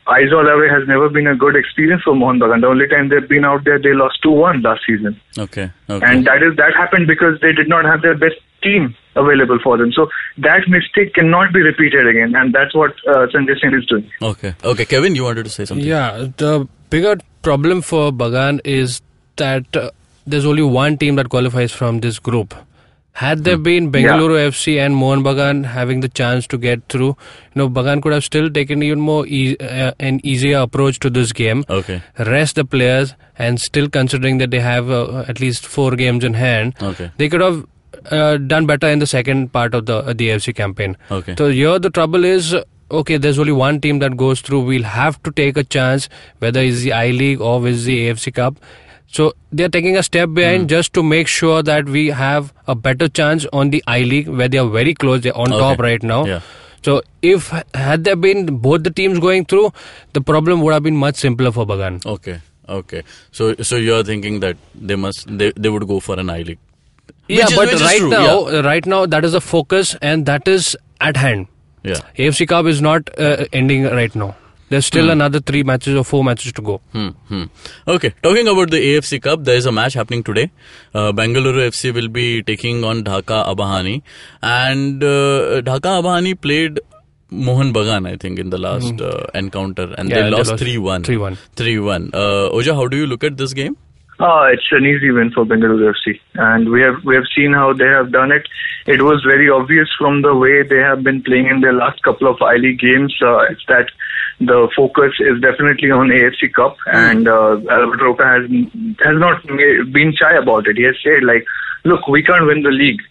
Aizawl 0.06 0.44
away 0.54 0.68
has 0.68 0.86
never 0.86 1.08
been 1.08 1.26
a 1.26 1.34
good 1.34 1.56
experience 1.56 2.02
for 2.02 2.14
Mohun 2.14 2.38
Bagan. 2.38 2.60
The 2.60 2.66
only 2.66 2.86
time 2.88 3.08
they've 3.08 3.26
been 3.26 3.44
out 3.46 3.64
there, 3.64 3.78
they 3.78 3.94
lost 3.94 4.18
2-1 4.22 4.62
last 4.62 4.82
season. 4.86 5.18
Okay. 5.38 5.70
Okay. 5.88 6.06
And 6.06 6.26
that 6.26 6.42
is 6.42 6.56
that 6.56 6.74
happened 6.76 7.06
because 7.06 7.40
they 7.40 7.52
did 7.52 7.68
not 7.70 7.86
have 7.86 8.02
their 8.02 8.14
best 8.14 8.36
team 8.62 8.94
available 9.16 9.58
for 9.62 9.78
them. 9.78 9.92
So 9.92 10.10
that 10.38 10.68
mistake 10.68 11.14
cannot 11.14 11.54
be 11.54 11.60
repeated 11.62 12.06
again. 12.06 12.34
And 12.36 12.52
that's 12.54 12.74
what 12.74 12.90
uh, 13.08 13.28
Sanjay 13.32 13.58
Singh 13.60 13.72
is 13.78 13.86
doing. 13.86 14.10
okay. 14.20 14.54
Okay. 14.62 14.84
Kevin, 14.84 15.14
you 15.14 15.24
wanted 15.24 15.44
to 15.44 15.50
say 15.50 15.64
something? 15.64 15.86
Yeah, 15.86 16.28
the 16.36 16.68
bigger 16.90 17.16
problem 17.44 17.82
for 17.82 18.10
Bagan 18.12 18.60
is 18.64 19.00
that 19.36 19.76
uh, 19.76 19.90
there's 20.26 20.46
only 20.46 20.62
one 20.62 20.96
team 20.98 21.16
that 21.16 21.28
qualifies 21.28 21.72
from 21.72 22.00
this 22.00 22.18
group. 22.18 22.54
Had 23.22 23.44
there 23.44 23.56
been 23.56 23.92
Bengaluru 23.92 24.38
FC 24.44 24.72
and 24.84 24.96
Mohun 25.00 25.20
Bagan 25.26 25.64
having 25.72 26.00
the 26.00 26.08
chance 26.08 26.48
to 26.48 26.58
get 26.58 26.80
through, 26.88 27.10
you 27.10 27.60
know, 27.60 27.68
Bagan 27.68 28.02
could 28.02 28.12
have 28.12 28.24
still 28.24 28.50
taken 28.50 28.82
even 28.82 28.98
more 29.08 29.24
e- 29.26 29.56
uh, 29.58 29.92
an 30.00 30.18
easier 30.24 30.58
approach 30.58 30.98
to 31.04 31.10
this 31.10 31.30
game. 31.32 31.62
Okay. 31.70 32.02
Rest 32.18 32.56
the 32.56 32.64
players, 32.64 33.14
and 33.38 33.60
still 33.60 33.88
considering 33.88 34.38
that 34.38 34.50
they 34.50 34.58
have 34.58 34.90
uh, 34.90 35.24
at 35.28 35.38
least 35.38 35.64
four 35.76 35.92
games 35.94 36.24
in 36.24 36.34
hand, 36.34 36.74
Okay. 36.82 37.12
they 37.18 37.28
could 37.28 37.40
have 37.40 37.64
uh, 38.10 38.36
done 38.38 38.66
better 38.66 38.88
in 38.88 38.98
the 38.98 39.06
second 39.06 39.52
part 39.52 39.74
of 39.74 39.86
the 39.86 39.98
uh, 39.98 40.12
the 40.12 40.30
AFC 40.30 40.52
campaign. 40.64 40.96
Okay. 41.20 41.36
So 41.38 41.50
here 41.50 41.78
the 41.78 41.90
trouble 41.90 42.24
is, 42.24 42.52
okay, 43.00 43.16
there's 43.16 43.38
only 43.38 43.52
one 43.52 43.80
team 43.80 43.98
that 44.00 44.16
goes 44.16 44.40
through. 44.40 44.60
We'll 44.60 44.82
have 44.94 45.22
to 45.24 45.30
take 45.30 45.56
a 45.56 45.64
chance, 45.64 46.08
whether 46.38 46.60
it's 46.60 46.80
the 46.80 46.92
I 46.92 47.10
League 47.10 47.40
or 47.40 47.66
it's 47.68 47.84
the 47.84 47.98
AFC 48.08 48.32
Cup. 48.34 48.58
So 49.06 49.32
they're 49.52 49.68
taking 49.68 49.96
a 49.96 50.02
step 50.02 50.30
behind 50.34 50.62
Hmm. 50.62 50.66
just 50.74 50.92
to 50.94 51.02
make 51.02 51.28
sure 51.28 51.62
that 51.62 51.88
we 51.96 52.08
have 52.08 52.52
a 52.66 52.74
better 52.74 53.08
chance 53.08 53.46
on 53.52 53.70
the 53.70 53.82
I 53.86 54.00
League, 54.12 54.28
where 54.28 54.48
they 54.48 54.58
are 54.58 54.68
very 54.68 54.94
close. 54.94 55.20
They're 55.20 55.36
on 55.36 55.52
Okay. 55.52 55.60
top 55.64 55.78
right 55.86 56.02
now. 56.02 56.24
Yeah. 56.30 56.40
So 56.88 57.00
if 57.22 57.52
had 57.82 58.04
there 58.04 58.16
been 58.16 58.56
both 58.64 58.82
the 58.82 58.90
teams 58.90 59.18
going 59.20 59.44
through, 59.52 59.72
the 60.12 60.20
problem 60.32 60.60
would 60.62 60.72
have 60.74 60.82
been 60.82 60.96
much 60.96 61.16
simpler 61.26 61.52
for 61.52 61.66
Bagan. 61.66 62.04
Okay. 62.16 62.40
Okay. 62.80 63.02
So 63.30 63.54
so 63.70 63.76
you're 63.76 64.02
thinking 64.02 64.40
that 64.40 64.56
they 64.74 64.96
must 65.06 65.26
they, 65.38 65.52
they 65.56 65.68
would 65.78 65.86
go 65.94 66.00
for 66.00 66.18
an 66.24 66.28
I 66.30 66.42
League. 66.42 66.58
yeah, 67.28 67.46
is- 67.46 67.54
but 67.56 67.72
right 67.80 68.02
now, 68.02 68.48
yeah. 68.48 68.60
right 68.66 68.86
now 68.94 69.00
that 69.06 69.24
is 69.24 69.32
the 69.32 69.40
focus, 69.40 69.94
and 70.12 70.26
that 70.26 70.48
is 70.56 70.76
at 71.00 71.16
hand. 71.24 71.46
Yeah. 71.84 72.00
AFC 72.18 72.48
Cup 72.48 72.66
is 72.66 72.80
not 72.80 73.10
uh, 73.18 73.44
ending 73.52 73.84
right 73.84 74.14
now. 74.14 74.34
There's 74.70 74.86
still 74.86 75.10
another 75.10 75.40
three 75.40 75.62
matches 75.62 75.94
or 75.94 76.04
four 76.04 76.24
matches 76.24 76.52
to 76.54 76.62
go. 76.62 76.80
Hmm, 76.92 77.08
hmm. 77.28 77.42
Okay, 77.86 78.12
talking 78.22 78.48
about 78.48 78.70
the 78.70 78.78
AFC 78.78 79.20
Cup, 79.22 79.44
there 79.44 79.56
is 79.56 79.66
a 79.66 79.72
match 79.72 79.92
happening 79.92 80.22
today. 80.24 80.50
Uh, 80.94 81.12
Bengaluru 81.12 81.66
FC 81.68 81.92
will 81.94 82.08
be 82.08 82.42
taking 82.42 82.82
on 82.82 83.04
Dhaka 83.04 83.44
Abahani, 83.46 84.02
and 84.42 85.04
uh, 85.04 85.60
Dhaka 85.68 85.92
Abahani 86.02 86.34
played 86.40 86.80
Mohun 87.30 87.72
Bagan, 87.74 88.08
I 88.08 88.16
think, 88.16 88.38
in 88.38 88.50
the 88.50 88.58
last 88.58 89.00
uh, 89.00 89.26
encounter, 89.34 89.94
and 89.98 90.08
Hmm. 90.08 90.16
Yeah, 90.16 90.22
they 90.24 90.30
lost 90.30 90.50
lost 90.52 90.62
3 90.64 90.78
1. 90.78 91.02
3-1. 91.04 91.38
3 91.56 91.78
1. 91.78 92.10
Uh, 92.14 92.58
Oja, 92.58 92.74
how 92.74 92.88
do 92.88 92.96
you 92.96 93.06
look 93.06 93.22
at 93.22 93.36
this 93.36 93.52
game? 93.52 93.76
Ah, 94.20 94.44
it's 94.46 94.66
an 94.70 94.86
easy 94.86 95.10
win 95.10 95.32
for 95.32 95.44
Bengaluru 95.44 95.92
FC, 95.92 96.20
and 96.34 96.70
we 96.70 96.80
have 96.82 97.02
we 97.04 97.16
have 97.16 97.24
seen 97.34 97.52
how 97.52 97.72
they 97.72 97.86
have 97.86 98.12
done 98.12 98.30
it. 98.30 98.46
It 98.86 99.02
was 99.02 99.22
very 99.26 99.50
obvious 99.50 99.88
from 99.98 100.22
the 100.22 100.34
way 100.34 100.62
they 100.62 100.78
have 100.78 101.02
been 101.02 101.20
playing 101.22 101.46
in 101.48 101.60
their 101.60 101.72
last 101.72 102.00
couple 102.04 102.28
of 102.28 102.40
I 102.40 102.54
League 102.56 102.78
games. 102.78 103.12
Uh, 103.20 103.38
it's 103.50 103.64
that 103.66 103.88
the 104.40 104.68
focus 104.76 105.14
is 105.18 105.40
definitely 105.40 105.90
on 105.90 106.08
AFC 106.08 106.52
Cup, 106.54 106.76
and 106.86 107.26
uh, 107.26 107.58
Albert 107.70 108.02
Roca 108.02 108.24
has 108.24 108.44
has 109.04 109.18
not 109.18 109.44
been 109.92 110.14
shy 110.14 110.34
about 110.40 110.68
it. 110.68 110.76
He 110.76 110.84
has 110.84 110.96
said 111.02 111.24
like, 111.24 111.44
look, 111.84 112.06
we 112.06 112.22
can't 112.22 112.46
win 112.46 112.62
the 112.62 112.70
league, 112.70 113.02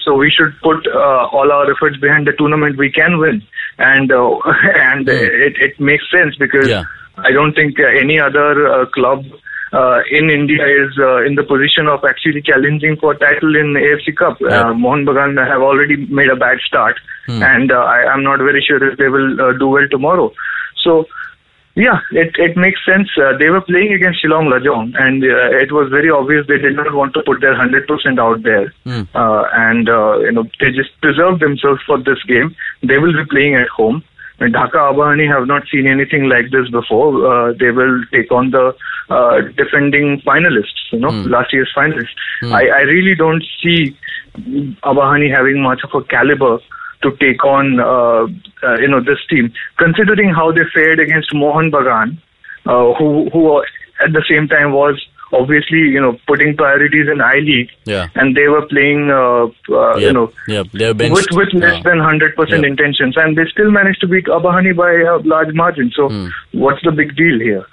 so 0.00 0.14
we 0.14 0.30
should 0.30 0.52
put 0.62 0.86
uh, 0.86 1.28
all 1.32 1.50
our 1.50 1.70
efforts 1.70 1.96
behind 1.96 2.26
the 2.26 2.32
tournament 2.32 2.76
we 2.76 2.92
can 2.92 3.18
win, 3.18 3.42
and 3.78 4.12
uh, 4.12 4.36
and 4.90 5.08
it 5.08 5.56
it 5.60 5.80
makes 5.80 6.04
sense 6.10 6.36
because 6.36 6.68
Yeah. 6.68 6.84
I 7.16 7.30
don't 7.32 7.54
think 7.54 7.80
uh, 7.80 7.84
any 7.86 8.20
other 8.20 8.68
uh, 8.70 8.84
club 8.92 9.24
uh, 9.72 10.00
in 10.10 10.30
India 10.30 10.62
is 10.64 10.96
uh, 10.98 11.24
in 11.24 11.34
the 11.34 11.42
position 11.42 11.88
of 11.88 12.04
actually 12.04 12.42
challenging 12.42 12.96
for 12.96 13.14
title 13.14 13.56
in 13.56 13.74
AFC 13.74 14.16
Cup. 14.16 14.38
Yeah. 14.40 14.70
Uh, 14.70 14.74
Mohun 14.74 15.04
Bagan 15.04 15.36
have 15.46 15.62
already 15.62 15.96
made 16.06 16.28
a 16.28 16.36
bad 16.36 16.58
start, 16.60 16.96
and 17.42 17.72
uh, 17.72 17.76
I, 17.76 18.06
I'm 18.06 18.22
not 18.22 18.38
very 18.38 18.64
sure 18.66 18.82
if 18.90 18.98
they 18.98 19.08
will 19.08 19.40
uh, 19.40 19.52
do 19.58 19.68
well 19.68 19.88
tomorrow. 19.90 20.32
So. 20.82 21.06
Yeah, 21.78 22.00
it 22.10 22.34
it 22.38 22.56
makes 22.56 22.80
sense. 22.86 23.10
Uh, 23.18 23.36
they 23.36 23.50
were 23.50 23.60
playing 23.60 23.92
against 23.92 24.24
Shillong 24.24 24.48
Lajong, 24.48 24.94
and 24.98 25.22
uh, 25.22 25.60
it 25.60 25.72
was 25.72 25.90
very 25.90 26.08
obvious 26.08 26.46
they 26.48 26.56
did 26.56 26.74
not 26.74 26.94
want 26.94 27.12
to 27.12 27.22
put 27.22 27.42
their 27.42 27.54
hundred 27.54 27.86
percent 27.86 28.18
out 28.18 28.42
there, 28.44 28.72
uh, 29.14 29.44
and 29.52 29.86
uh, 29.86 30.18
you 30.20 30.32
know 30.32 30.44
they 30.58 30.70
just 30.72 30.98
preserved 31.02 31.42
themselves 31.42 31.82
for 31.86 31.98
this 31.98 32.16
game. 32.26 32.56
They 32.82 32.96
will 32.96 33.12
be 33.12 33.26
playing 33.28 33.56
at 33.56 33.68
home. 33.68 34.02
And 34.38 34.54
Dhaka 34.54 34.92
Abahani 34.92 35.26
have 35.32 35.46
not 35.46 35.62
seen 35.72 35.86
anything 35.86 36.28
like 36.28 36.50
this 36.50 36.68
before. 36.70 37.08
Uh, 37.26 37.52
they 37.58 37.70
will 37.70 38.04
take 38.12 38.30
on 38.30 38.50
the 38.50 38.74
uh, 39.08 39.40
defending 39.56 40.20
finalists, 40.26 40.92
you 40.92 40.98
know, 40.98 41.08
last 41.08 41.52
year's 41.52 41.72
finalists. 41.74 42.14
I, 42.42 42.68
I 42.68 42.80
really 42.82 43.14
don't 43.14 43.42
see 43.62 43.96
Abahani 44.84 45.34
having 45.34 45.62
much 45.62 45.80
of 45.84 45.90
a 45.94 46.04
caliber 46.04 46.58
to 47.02 47.16
take 47.16 47.44
on, 47.44 47.80
uh, 47.80 48.26
uh, 48.66 48.76
you 48.78 48.88
know, 48.88 49.00
this 49.00 49.24
team. 49.30 49.52
Considering 49.78 50.30
how 50.34 50.52
they 50.52 50.64
fared 50.74 51.00
against 51.00 51.32
Mohun 51.34 51.70
Bagan, 51.70 52.18
uh, 52.66 52.92
who 52.94 53.30
who 53.30 53.62
at 54.04 54.12
the 54.12 54.24
same 54.28 54.48
time 54.48 54.72
was 54.72 55.02
obviously, 55.32 55.78
you 55.78 56.00
know, 56.00 56.16
putting 56.26 56.56
priorities 56.56 57.08
in 57.12 57.20
I 57.20 57.36
League, 57.36 57.70
Yeah. 57.84 58.06
and 58.14 58.36
they 58.36 58.48
were 58.48 58.64
playing, 58.66 59.10
uh, 59.10 59.46
uh, 59.74 59.96
you 59.96 60.12
know, 60.12 60.32
yep, 60.48 60.66
they're 60.72 60.94
with 60.94 61.26
with 61.32 61.52
less 61.54 61.74
Yeah. 61.76 61.82
than 61.82 61.98
hundred 61.98 62.36
percent 62.36 62.62
Yeah. 62.62 62.68
intentions, 62.68 63.16
and 63.16 63.36
they 63.36 63.44
still 63.50 63.70
managed 63.70 64.00
to 64.02 64.06
beat 64.06 64.26
Abahani 64.26 64.74
by 64.76 64.92
a 64.92 65.16
large 65.34 65.52
margin. 65.54 65.90
So, 65.96 66.08
Hmm. 66.08 66.26
what's 66.52 66.82
the 66.82 66.92
big 66.92 67.16
deal 67.16 67.38
here? 67.40 67.64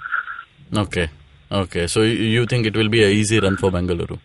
Okay. 0.76 1.08
Okay. 1.52 1.86
So 1.86 2.02
you- 2.02 2.30
you 2.36 2.46
think 2.46 2.66
it 2.66 2.76
will 2.76 2.88
be 2.88 3.02
a 3.04 3.08
easy 3.08 3.38
run 3.40 3.56
for 3.56 3.70
Bengaluru? 3.70 4.18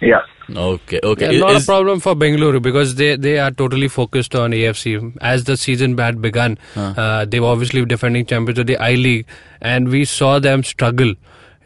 Yeah. 0.00 0.20
Okay. 0.56 0.98
Okay. 1.04 1.32
Yeah, 1.34 1.40
not 1.40 1.56
Is- 1.56 1.64
a 1.64 1.66
problem 1.66 2.00
for 2.00 2.14
Bengaluru 2.16 2.60
because 2.62 2.94
they, 2.94 3.16
they 3.16 3.38
are 3.38 3.50
totally 3.50 3.88
focused 3.88 4.34
on 4.34 4.52
AFC. 4.52 4.94
As 5.20 5.44
the 5.44 5.56
season 5.56 5.96
had 5.98 6.22
begun, 6.22 6.56
uh, 6.76 7.24
they 7.24 7.40
were 7.40 7.48
obviously 7.48 7.84
defending 7.84 8.24
champions 8.26 8.58
of 8.58 8.66
the 8.66 8.76
I 8.78 8.94
League, 8.94 9.26
and 9.60 9.88
we 9.88 10.04
saw 10.04 10.38
them 10.38 10.62
struggle. 10.62 11.14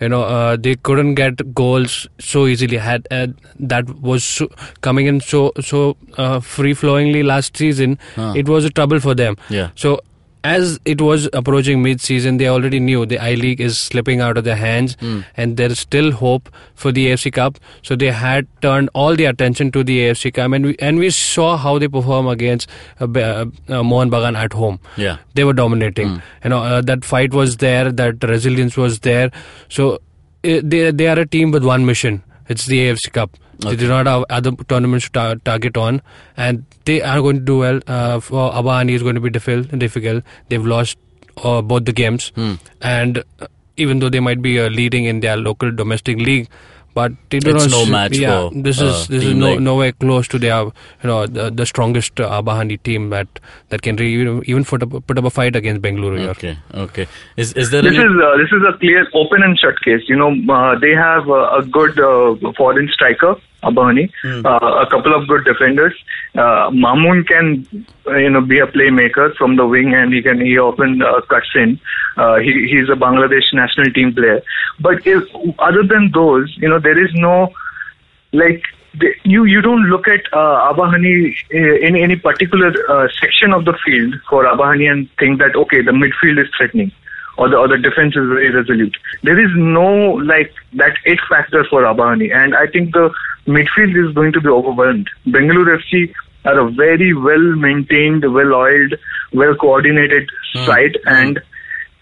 You 0.00 0.09
know, 0.09 0.22
uh, 0.22 0.57
they 0.57 0.74
couldn't 0.74 1.14
get 1.14 1.54
goals 1.54 2.09
so 2.18 2.46
easily. 2.46 2.76
Had 2.78 3.07
uh, 3.11 3.28
that 3.61 3.88
was 4.00 4.24
so, 4.24 4.48
coming 4.80 5.07
in 5.07 5.20
so 5.20 5.52
so 5.61 5.96
uh, 6.18 6.40
free 6.40 6.74
flowingly 6.74 7.22
last 7.22 7.57
season, 7.57 7.98
it 8.35 8.48
was 8.48 8.64
a 8.64 8.70
trouble 8.70 8.98
for 8.98 9.14
them. 9.14 9.37
Yeah. 9.48 9.70
So 9.76 10.00
as 10.44 10.78
it 10.85 11.00
was 11.00 11.28
approaching 11.33 11.83
mid-season, 11.83 12.37
they 12.37 12.48
already 12.48 12.78
knew 12.78 13.07
the 13.07 13.18
I 13.18 13.35
League 13.35 13.61
is 13.61 13.78
slipping 13.78 14.20
out 14.20 14.37
of 14.38 14.44
their 14.44 14.57
hands, 14.57 14.96
and 15.37 15.57
there 15.57 15.70
is 15.70 15.78
still 15.80 16.11
hope 16.12 16.50
for 16.74 16.92
the 16.92 17.07
AFC 17.09 17.33
Cup. 17.33 17.59
So 17.83 17.96
they 17.96 18.11
had 18.11 18.46
turned 18.61 18.90
all 18.94 19.16
the 19.16 19.24
attention 19.24 19.72
to 19.72 19.83
the 19.83 19.98
AFC 20.00 20.35
Cup, 20.35 20.52
and 20.52 20.66
we 20.66 20.76
and 20.90 20.98
we 20.98 21.11
saw 21.11 21.57
how 21.57 21.78
they 21.78 21.88
perform 21.88 22.28
against 22.35 22.68
uh, 23.00 23.04
uh, 23.04 23.46
uh, 23.68 23.83
Mohun 23.92 24.11
Bagan 24.16 24.37
at 24.37 24.52
home. 24.52 24.78
Yeah. 24.96 25.16
they 25.35 25.44
were 25.44 25.54
dominating. 25.54 26.20
You 26.44 26.50
know 26.50 26.62
uh, 26.62 26.80
that 26.83 27.04
fight 27.04 27.33
was 27.33 27.57
there, 27.57 27.90
that 28.02 28.22
resilience 28.35 28.76
was 28.76 29.00
there. 29.00 29.30
So 29.68 29.94
uh, 29.94 30.61
they 30.74 30.90
they 30.90 31.09
are 31.14 31.18
a 31.18 31.26
team 31.26 31.50
with 31.59 31.64
one 31.64 31.87
mission. 31.87 32.22
It's 32.48 32.66
the 32.66 32.78
AFC 32.88 33.12
Cup. 33.12 33.40
They 33.70 33.77
do 33.77 33.88
not 33.88 34.07
have 34.07 34.24
other 34.31 34.53
tournaments 34.74 35.07
to 35.07 35.12
tar- 35.12 35.37
target 35.37 35.77
on, 35.77 36.03
and 36.37 36.64
they 36.85 37.00
are 37.03 37.20
going 37.20 37.37
to 37.40 37.44
do 37.53 37.59
well. 37.59 37.81
Uh, 37.87 38.20
for 38.20 38.53
Abahani 38.53 38.90
is 38.92 39.03
going 39.03 39.14
to 39.14 39.20
be 39.20 39.31
difficult. 39.31 39.79
difficult. 39.79 40.22
They've 40.48 40.64
lost 40.74 40.98
uh, 41.42 41.62
both 41.62 41.85
the 41.85 41.92
games, 41.92 42.31
and 42.83 43.18
uh, 43.40 43.46
even 43.77 43.98
though 43.98 44.09
they 44.09 44.20
might 44.20 44.40
be 44.42 44.59
uh, 44.61 44.68
leading 44.68 45.05
in 45.05 45.20
their 45.20 45.37
local 45.37 45.70
domestic 45.72 46.18
league, 46.18 46.48
but 46.94 47.11
they 47.31 47.40
do 47.40 47.50
It's 47.57 47.64
not. 47.64 47.72
no 47.72 47.83
s- 47.83 47.88
match 47.92 48.16
yeah, 48.16 48.48
for, 48.48 48.62
this 48.66 48.81
uh, 48.81 48.85
is 48.87 49.09
this 49.09 49.24
is 49.24 49.35
no 49.35 49.48
like- 49.53 49.61
nowhere 49.61 49.90
close 50.03 50.29
to 50.29 50.38
their 50.38 50.59
you 50.66 51.09
know 51.11 51.27
the, 51.27 51.50
the 51.50 51.66
strongest 51.66 52.20
uh, 52.20 52.29
Abahani 52.40 52.81
team 52.85 53.09
that 53.11 53.27
that 53.70 53.83
can 53.83 53.96
re- 53.96 54.12
even 54.20 54.44
even 54.46 54.64
put 54.64 54.85
up 54.85 54.94
put 55.09 55.18
up 55.18 55.24
a 55.24 55.31
fight 55.38 55.57
against 55.57 55.83
Bengaluru. 55.83 56.20
here. 56.20 56.31
Okay. 56.37 56.57
Okay. 56.85 57.07
Is 57.37 57.53
is 57.55 57.72
there 57.72 57.83
This 57.83 57.96
any? 57.96 58.05
is 58.05 58.22
uh, 58.29 58.37
this 58.42 58.53
is 58.59 58.62
a 58.72 58.79
clear 58.79 59.03
open 59.22 59.42
and 59.42 59.59
shut 59.59 59.81
case. 59.88 60.03
You 60.09 60.16
know, 60.22 60.31
uh, 60.59 60.79
they 60.79 60.92
have 60.94 61.29
uh, 61.29 61.59
a 61.59 61.64
good 61.79 61.98
uh, 61.98 62.53
foreign 62.57 62.88
striker, 62.92 63.35
Abahani, 63.64 64.11
uh, 64.44 64.85
a 64.85 64.87
couple 64.90 65.14
of 65.14 65.27
good 65.29 65.44
defenders. 65.44 65.94
Uh, 66.35 66.70
Mamoon 66.70 67.27
can, 67.27 67.87
uh, 68.07 68.16
you 68.16 68.31
know, 68.31 68.40
be 68.40 68.59
a 68.59 68.66
playmaker 68.66 69.35
from 69.37 69.57
the 69.57 69.66
wing, 69.66 69.94
and 69.94 70.12
he 70.12 70.22
can 70.22 70.40
he 70.40 70.59
often 70.59 71.03
uh, 71.03 71.20
cuts 71.22 71.50
in. 71.55 71.81
Uh, 72.16 72.37
he 72.38 72.68
he's 72.70 72.88
a 72.88 72.98
Bangladesh 73.07 73.53
national 73.53 73.92
team 73.92 74.14
player. 74.14 74.42
But 74.81 75.07
if 75.07 75.22
other 75.59 75.83
than 75.83 76.11
those, 76.12 76.55
you 76.59 76.68
know, 76.68 76.79
there 76.79 77.03
is 77.03 77.11
no 77.14 77.53
like 78.33 78.62
the, 78.98 79.12
you 79.24 79.44
you 79.44 79.61
don't 79.61 79.85
look 79.85 80.07
at 80.09 80.20
uh, 80.33 80.72
Abahani 80.72 81.35
uh, 81.53 81.87
in 81.87 81.96
any 81.96 82.16
particular 82.16 82.72
uh, 82.88 83.09
section 83.20 83.53
of 83.53 83.64
the 83.64 83.77
field 83.85 84.14
for 84.29 84.44
Abahani 84.44 84.90
and 84.90 85.09
think 85.18 85.38
that 85.38 85.57
okay 85.57 85.83
the 85.83 85.92
midfield 85.92 86.40
is 86.42 86.48
threatening 86.57 86.92
or 87.37 87.48
the 87.48 87.57
or 87.57 87.68
the 87.68 87.79
defense 87.79 88.14
is 88.16 88.29
very 88.29 88.50
resolute. 88.50 88.96
There 89.22 89.38
is 89.38 89.50
no 89.57 90.14
like 90.33 90.53
that 90.74 90.96
it 91.05 91.18
factor 91.29 91.64
for 91.68 91.83
Abahani, 91.83 92.35
and 92.35 92.55
I 92.55 92.66
think 92.66 92.92
the 92.92 93.12
midfield 93.46 94.09
is 94.09 94.14
going 94.14 94.33
to 94.33 94.40
be 94.40 94.48
overwhelmed. 94.48 95.09
Bengaluru 95.26 95.78
FC 95.80 96.12
are 96.44 96.59
a 96.59 96.70
very 96.70 97.14
well 97.14 97.54
maintained, 97.57 98.22
well 98.33 98.54
oiled, 98.54 98.94
well 99.33 99.54
coordinated 99.54 100.28
side, 100.66 100.98
and 101.07 101.40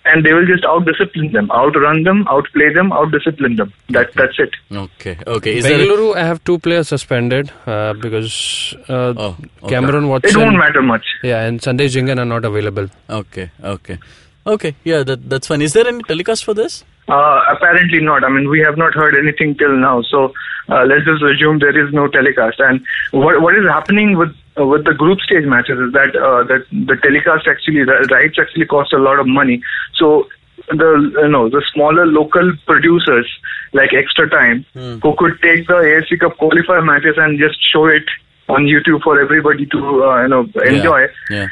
and 0.05 0.25
they 0.27 0.33
will 0.33 0.45
just 0.47 0.65
out 0.65 0.85
discipline 0.85 1.31
them, 1.31 1.49
outrun 1.53 2.03
them, 2.03 2.27
outplay 2.29 2.73
them, 2.75 2.93
out 2.93 3.13
discipline 3.13 3.55
them. 3.55 3.73
That 3.91 4.13
that's 4.15 4.37
it. 4.39 4.51
Okay, 4.73 5.17
okay. 5.27 5.57
Is 5.59 5.65
there? 5.65 5.79
Bengaluru, 5.79 6.17
I 6.17 6.25
have 6.25 6.43
two 6.43 6.59
players 6.59 6.89
suspended 6.89 7.53
uh, 7.67 7.93
because 7.95 8.75
uh, 8.89 9.15
Oh, 9.17 9.37
okay. 9.63 9.69
Cameron 9.75 10.09
Watson. 10.09 10.31
It 10.31 10.37
Watson, 10.37 10.43
won't 10.43 10.57
matter 10.59 10.83
much. 10.83 11.05
yeah, 11.23 11.43
and 11.45 11.61
Sandesh 11.61 11.95
Jhingan 11.97 12.19
are 12.19 12.25
not 12.25 12.45
available. 12.45 12.89
Okay, 13.09 13.51
okay, 13.63 13.99
okay. 14.45 14.75
Yeah, 14.83 15.05
that 15.05 15.29
that's 15.31 15.47
fine. 15.47 15.63
Is 15.63 15.73
there 15.73 15.87
any 15.87 16.03
telecast 16.03 16.45
for 16.45 16.53
this? 16.55 16.83
Uh, 17.13 17.41
apparently 17.55 18.01
not. 18.01 18.25
I 18.25 18.31
mean, 18.35 18.49
we 18.49 18.61
have 18.61 18.79
not 18.79 18.95
heard 18.95 19.15
anything 19.23 19.55
till 19.63 19.75
now. 19.77 20.01
So 20.13 20.33
uh, 20.69 20.85
let's 20.91 21.05
just 21.05 21.23
assume 21.23 21.59
there 21.59 21.77
is 21.87 21.93
no 21.93 22.09
telecast. 22.09 22.59
And 22.69 22.81
what 23.11 23.43
what 23.43 23.55
is 23.55 23.67
happening 23.69 24.17
with 24.17 24.35
uh, 24.59 24.65
with 24.65 24.85
the 24.87 24.95
group 24.95 25.21
stage 25.21 25.45
matches 25.45 25.79
is 25.87 25.93
that 25.93 26.17
uh, 26.17 26.45
that 26.51 26.65
the 26.91 26.97
telecast 27.07 27.47
actually 27.55 27.85
the 27.85 27.99
rights 28.11 28.39
actually 28.41 28.65
cost 28.67 28.95
a 28.95 29.03
lot 29.09 29.19
of 29.25 29.27
money. 29.27 29.61
So 29.95 30.29
the 30.69 30.91
you 31.25 31.29
know 31.29 31.49
the 31.51 31.63
smaller 31.75 32.07
local 32.07 32.53
producers 32.67 33.29
like 33.75 33.93
Extra 33.93 34.29
Time 34.31 34.65
who 35.03 35.15
could 35.19 35.37
take 35.43 35.67
the 35.67 35.75
AFC 35.75 36.19
Cup 36.21 36.39
qualifier 36.39 36.85
matches 36.85 37.17
and 37.19 37.39
just 37.39 37.59
show 37.73 37.87
it 37.87 38.05
on 38.49 38.65
YouTube 38.65 39.03
for 39.03 39.21
everybody 39.21 39.67
to 39.67 40.05
uh, 40.05 40.23
you 40.23 40.29
know 40.29 40.43
enjoy 40.77 41.03
Yeah. 41.31 41.49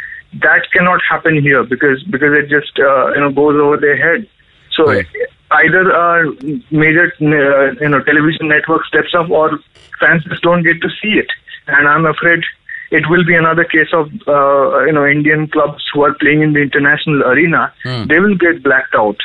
that 0.47 0.71
cannot 0.73 1.01
happen 1.11 1.43
here 1.43 1.65
because 1.65 2.03
because 2.05 2.33
it 2.41 2.49
just 2.49 2.79
uh, 2.79 3.13
you 3.15 3.21
know 3.21 3.31
goes 3.43 3.61
over 3.61 3.77
their 3.77 3.97
head. 4.07 4.27
So 4.73 4.87
Right. 4.87 5.07
Either 5.51 5.93
uh, 5.93 6.31
major 6.71 7.13
uh, 7.21 7.73
you 7.81 7.89
know 7.89 8.03
television 8.03 8.49
network 8.49 8.85
steps 8.87 9.15
up 9.15 9.31
or 9.31 9.59
fans 9.99 10.25
just 10.25 10.43
don't 10.43 10.63
get 10.63 10.81
to 10.81 10.89
see 11.03 11.19
it, 11.19 11.29
and 11.67 11.89
I'm 11.89 12.07
afraid 12.07 12.43
it 12.91 13.09
will 13.09 13.25
be 13.25 13.35
another 13.35 13.65
case 13.65 13.93
of 13.93 14.11
uh, 14.27 14.85
you 14.85 14.93
know 14.93 15.07
Indian 15.07 15.49
clubs 15.49 15.85
who 15.93 16.03
are 16.03 16.15
playing 16.15 16.43
in 16.43 16.53
the 16.53 16.61
international 16.61 17.23
arena. 17.23 17.73
They 18.07 18.21
will 18.21 18.37
get 18.37 18.63
blacked 18.63 18.95
out. 18.95 19.19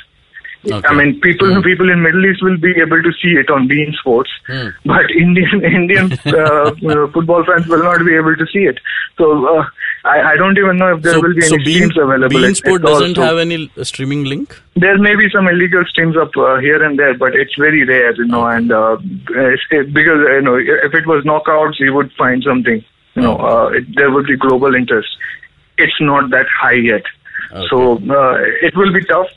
Okay. 0.72 0.88
I 0.88 0.96
mean, 0.96 1.22
people 1.22 1.62
people 1.62 1.92
in 1.92 2.02
Middle 2.02 2.26
East 2.26 2.42
will 2.42 2.58
be 2.58 2.72
able 2.82 3.02
to 3.02 3.12
see 3.22 3.34
it 3.38 3.50
on 3.52 3.68
Bein 3.68 3.94
Sports, 4.00 4.32
but 4.84 5.12
Indian 5.16 5.64
Indian 5.64 6.12
uh, 6.26 6.72
uh, 6.90 7.12
football 7.12 7.46
fans 7.46 7.68
will 7.68 7.84
not 7.84 8.04
be 8.04 8.16
able 8.16 8.36
to 8.36 8.48
see 8.48 8.66
it. 8.66 8.80
So 9.18 9.60
uh, 9.60 9.66
I, 10.06 10.34
I 10.34 10.36
don't 10.38 10.58
even 10.58 10.78
know 10.78 10.96
if 10.96 11.02
there 11.02 11.14
so, 11.14 11.22
will 11.22 11.34
be 11.34 11.42
so 11.42 11.56
any 11.56 11.64
Bean, 11.64 11.76
streams 11.78 11.98
available. 11.98 12.30
Bean 12.30 12.50
at- 12.52 12.58
Sport 12.58 12.82
at 12.82 12.88
all. 12.88 13.00
doesn't 13.00 13.18
have 13.18 13.38
any 13.40 13.72
streaming 13.84 14.24
link. 14.26 14.62
There 14.76 14.98
may 15.00 15.16
be 15.16 15.30
some 15.32 15.48
illegal 15.48 15.84
streams 15.86 16.16
up 16.16 16.38
uh, 16.38 16.60
here 16.60 16.84
and 16.84 17.00
there, 17.00 17.18
but 17.18 17.34
it's 17.34 17.56
very 17.58 17.84
rare, 17.86 18.14
you 18.16 18.26
know. 18.26 18.46
And 18.46 18.72
uh, 18.72 18.98
it, 19.72 19.94
because 19.94 20.20
you 20.36 20.42
know, 20.42 20.58
if 20.58 20.94
it 20.94 21.08
was 21.08 21.26
knockouts, 21.26 21.80
you 21.80 21.94
would 21.94 22.12
find 22.14 22.44
something. 22.44 22.86
You 23.16 23.22
know, 23.22 23.38
uh, 23.38 23.68
it, 23.70 23.96
there 23.96 24.12
would 24.12 24.28
be 24.28 24.38
global 24.38 24.76
interest. 24.76 25.10
It's 25.78 26.00
not 26.00 26.30
that 26.32 26.46
high 26.56 26.74
yet, 26.74 27.04
so 27.70 27.94
uh, 27.94 28.36
it 28.62 28.76
will 28.76 28.94
be 28.94 29.04
tough. 29.06 29.28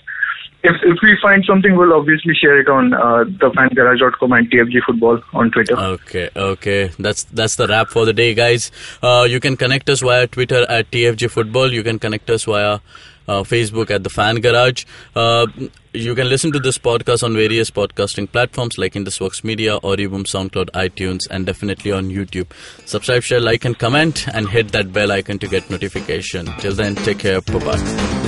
If 0.68 0.76
if 0.82 0.98
we 1.02 1.16
find 1.22 1.44
something, 1.44 1.76
we'll 1.76 1.94
obviously 1.94 2.34
share 2.34 2.58
it 2.60 2.68
on 2.68 2.92
uh, 2.92 3.24
the 3.24 3.50
fangarage.com 3.56 4.32
and 4.32 4.50
TFG 4.50 4.82
Football 4.86 5.20
on 5.32 5.50
Twitter. 5.50 5.78
Okay, 5.78 6.30
okay. 6.36 6.90
That's 6.98 7.24
that's 7.24 7.56
the 7.56 7.66
wrap 7.68 7.88
for 7.88 8.04
the 8.04 8.12
day, 8.12 8.34
guys. 8.34 8.70
Uh, 9.02 9.26
you 9.28 9.40
can 9.40 9.56
connect 9.56 9.88
us 9.88 10.00
via 10.00 10.26
Twitter 10.26 10.66
at 10.68 10.90
TFG 10.90 11.30
Football. 11.30 11.72
You 11.72 11.82
can 11.82 11.98
connect 11.98 12.28
us 12.30 12.44
via 12.44 12.80
uh, 13.28 13.42
Facebook 13.42 13.90
at 13.90 14.02
the 14.04 14.10
Fan 14.10 14.36
Garage. 14.36 14.84
Uh, 15.14 15.46
you 15.92 16.14
can 16.14 16.28
listen 16.28 16.52
to 16.52 16.58
this 16.58 16.78
podcast 16.78 17.22
on 17.22 17.34
various 17.34 17.70
podcasting 17.70 18.30
platforms 18.30 18.78
like 18.78 18.94
Indusvox 18.94 19.42
Media, 19.44 19.78
Audioboom, 19.80 20.24
SoundCloud, 20.24 20.70
iTunes, 20.70 21.20
and 21.30 21.46
definitely 21.46 21.92
on 21.92 22.10
YouTube. 22.10 22.46
Subscribe, 22.84 23.22
share, 23.22 23.40
like, 23.40 23.64
and 23.64 23.78
comment, 23.78 24.26
and 24.34 24.48
hit 24.48 24.72
that 24.72 24.92
bell 24.92 25.12
icon 25.12 25.38
to 25.38 25.48
get 25.48 25.70
notification. 25.70 26.46
Till 26.58 26.74
then, 26.74 26.94
take 26.94 27.20
care. 27.20 27.40
Bye 27.40 27.58
bye. 27.58 28.27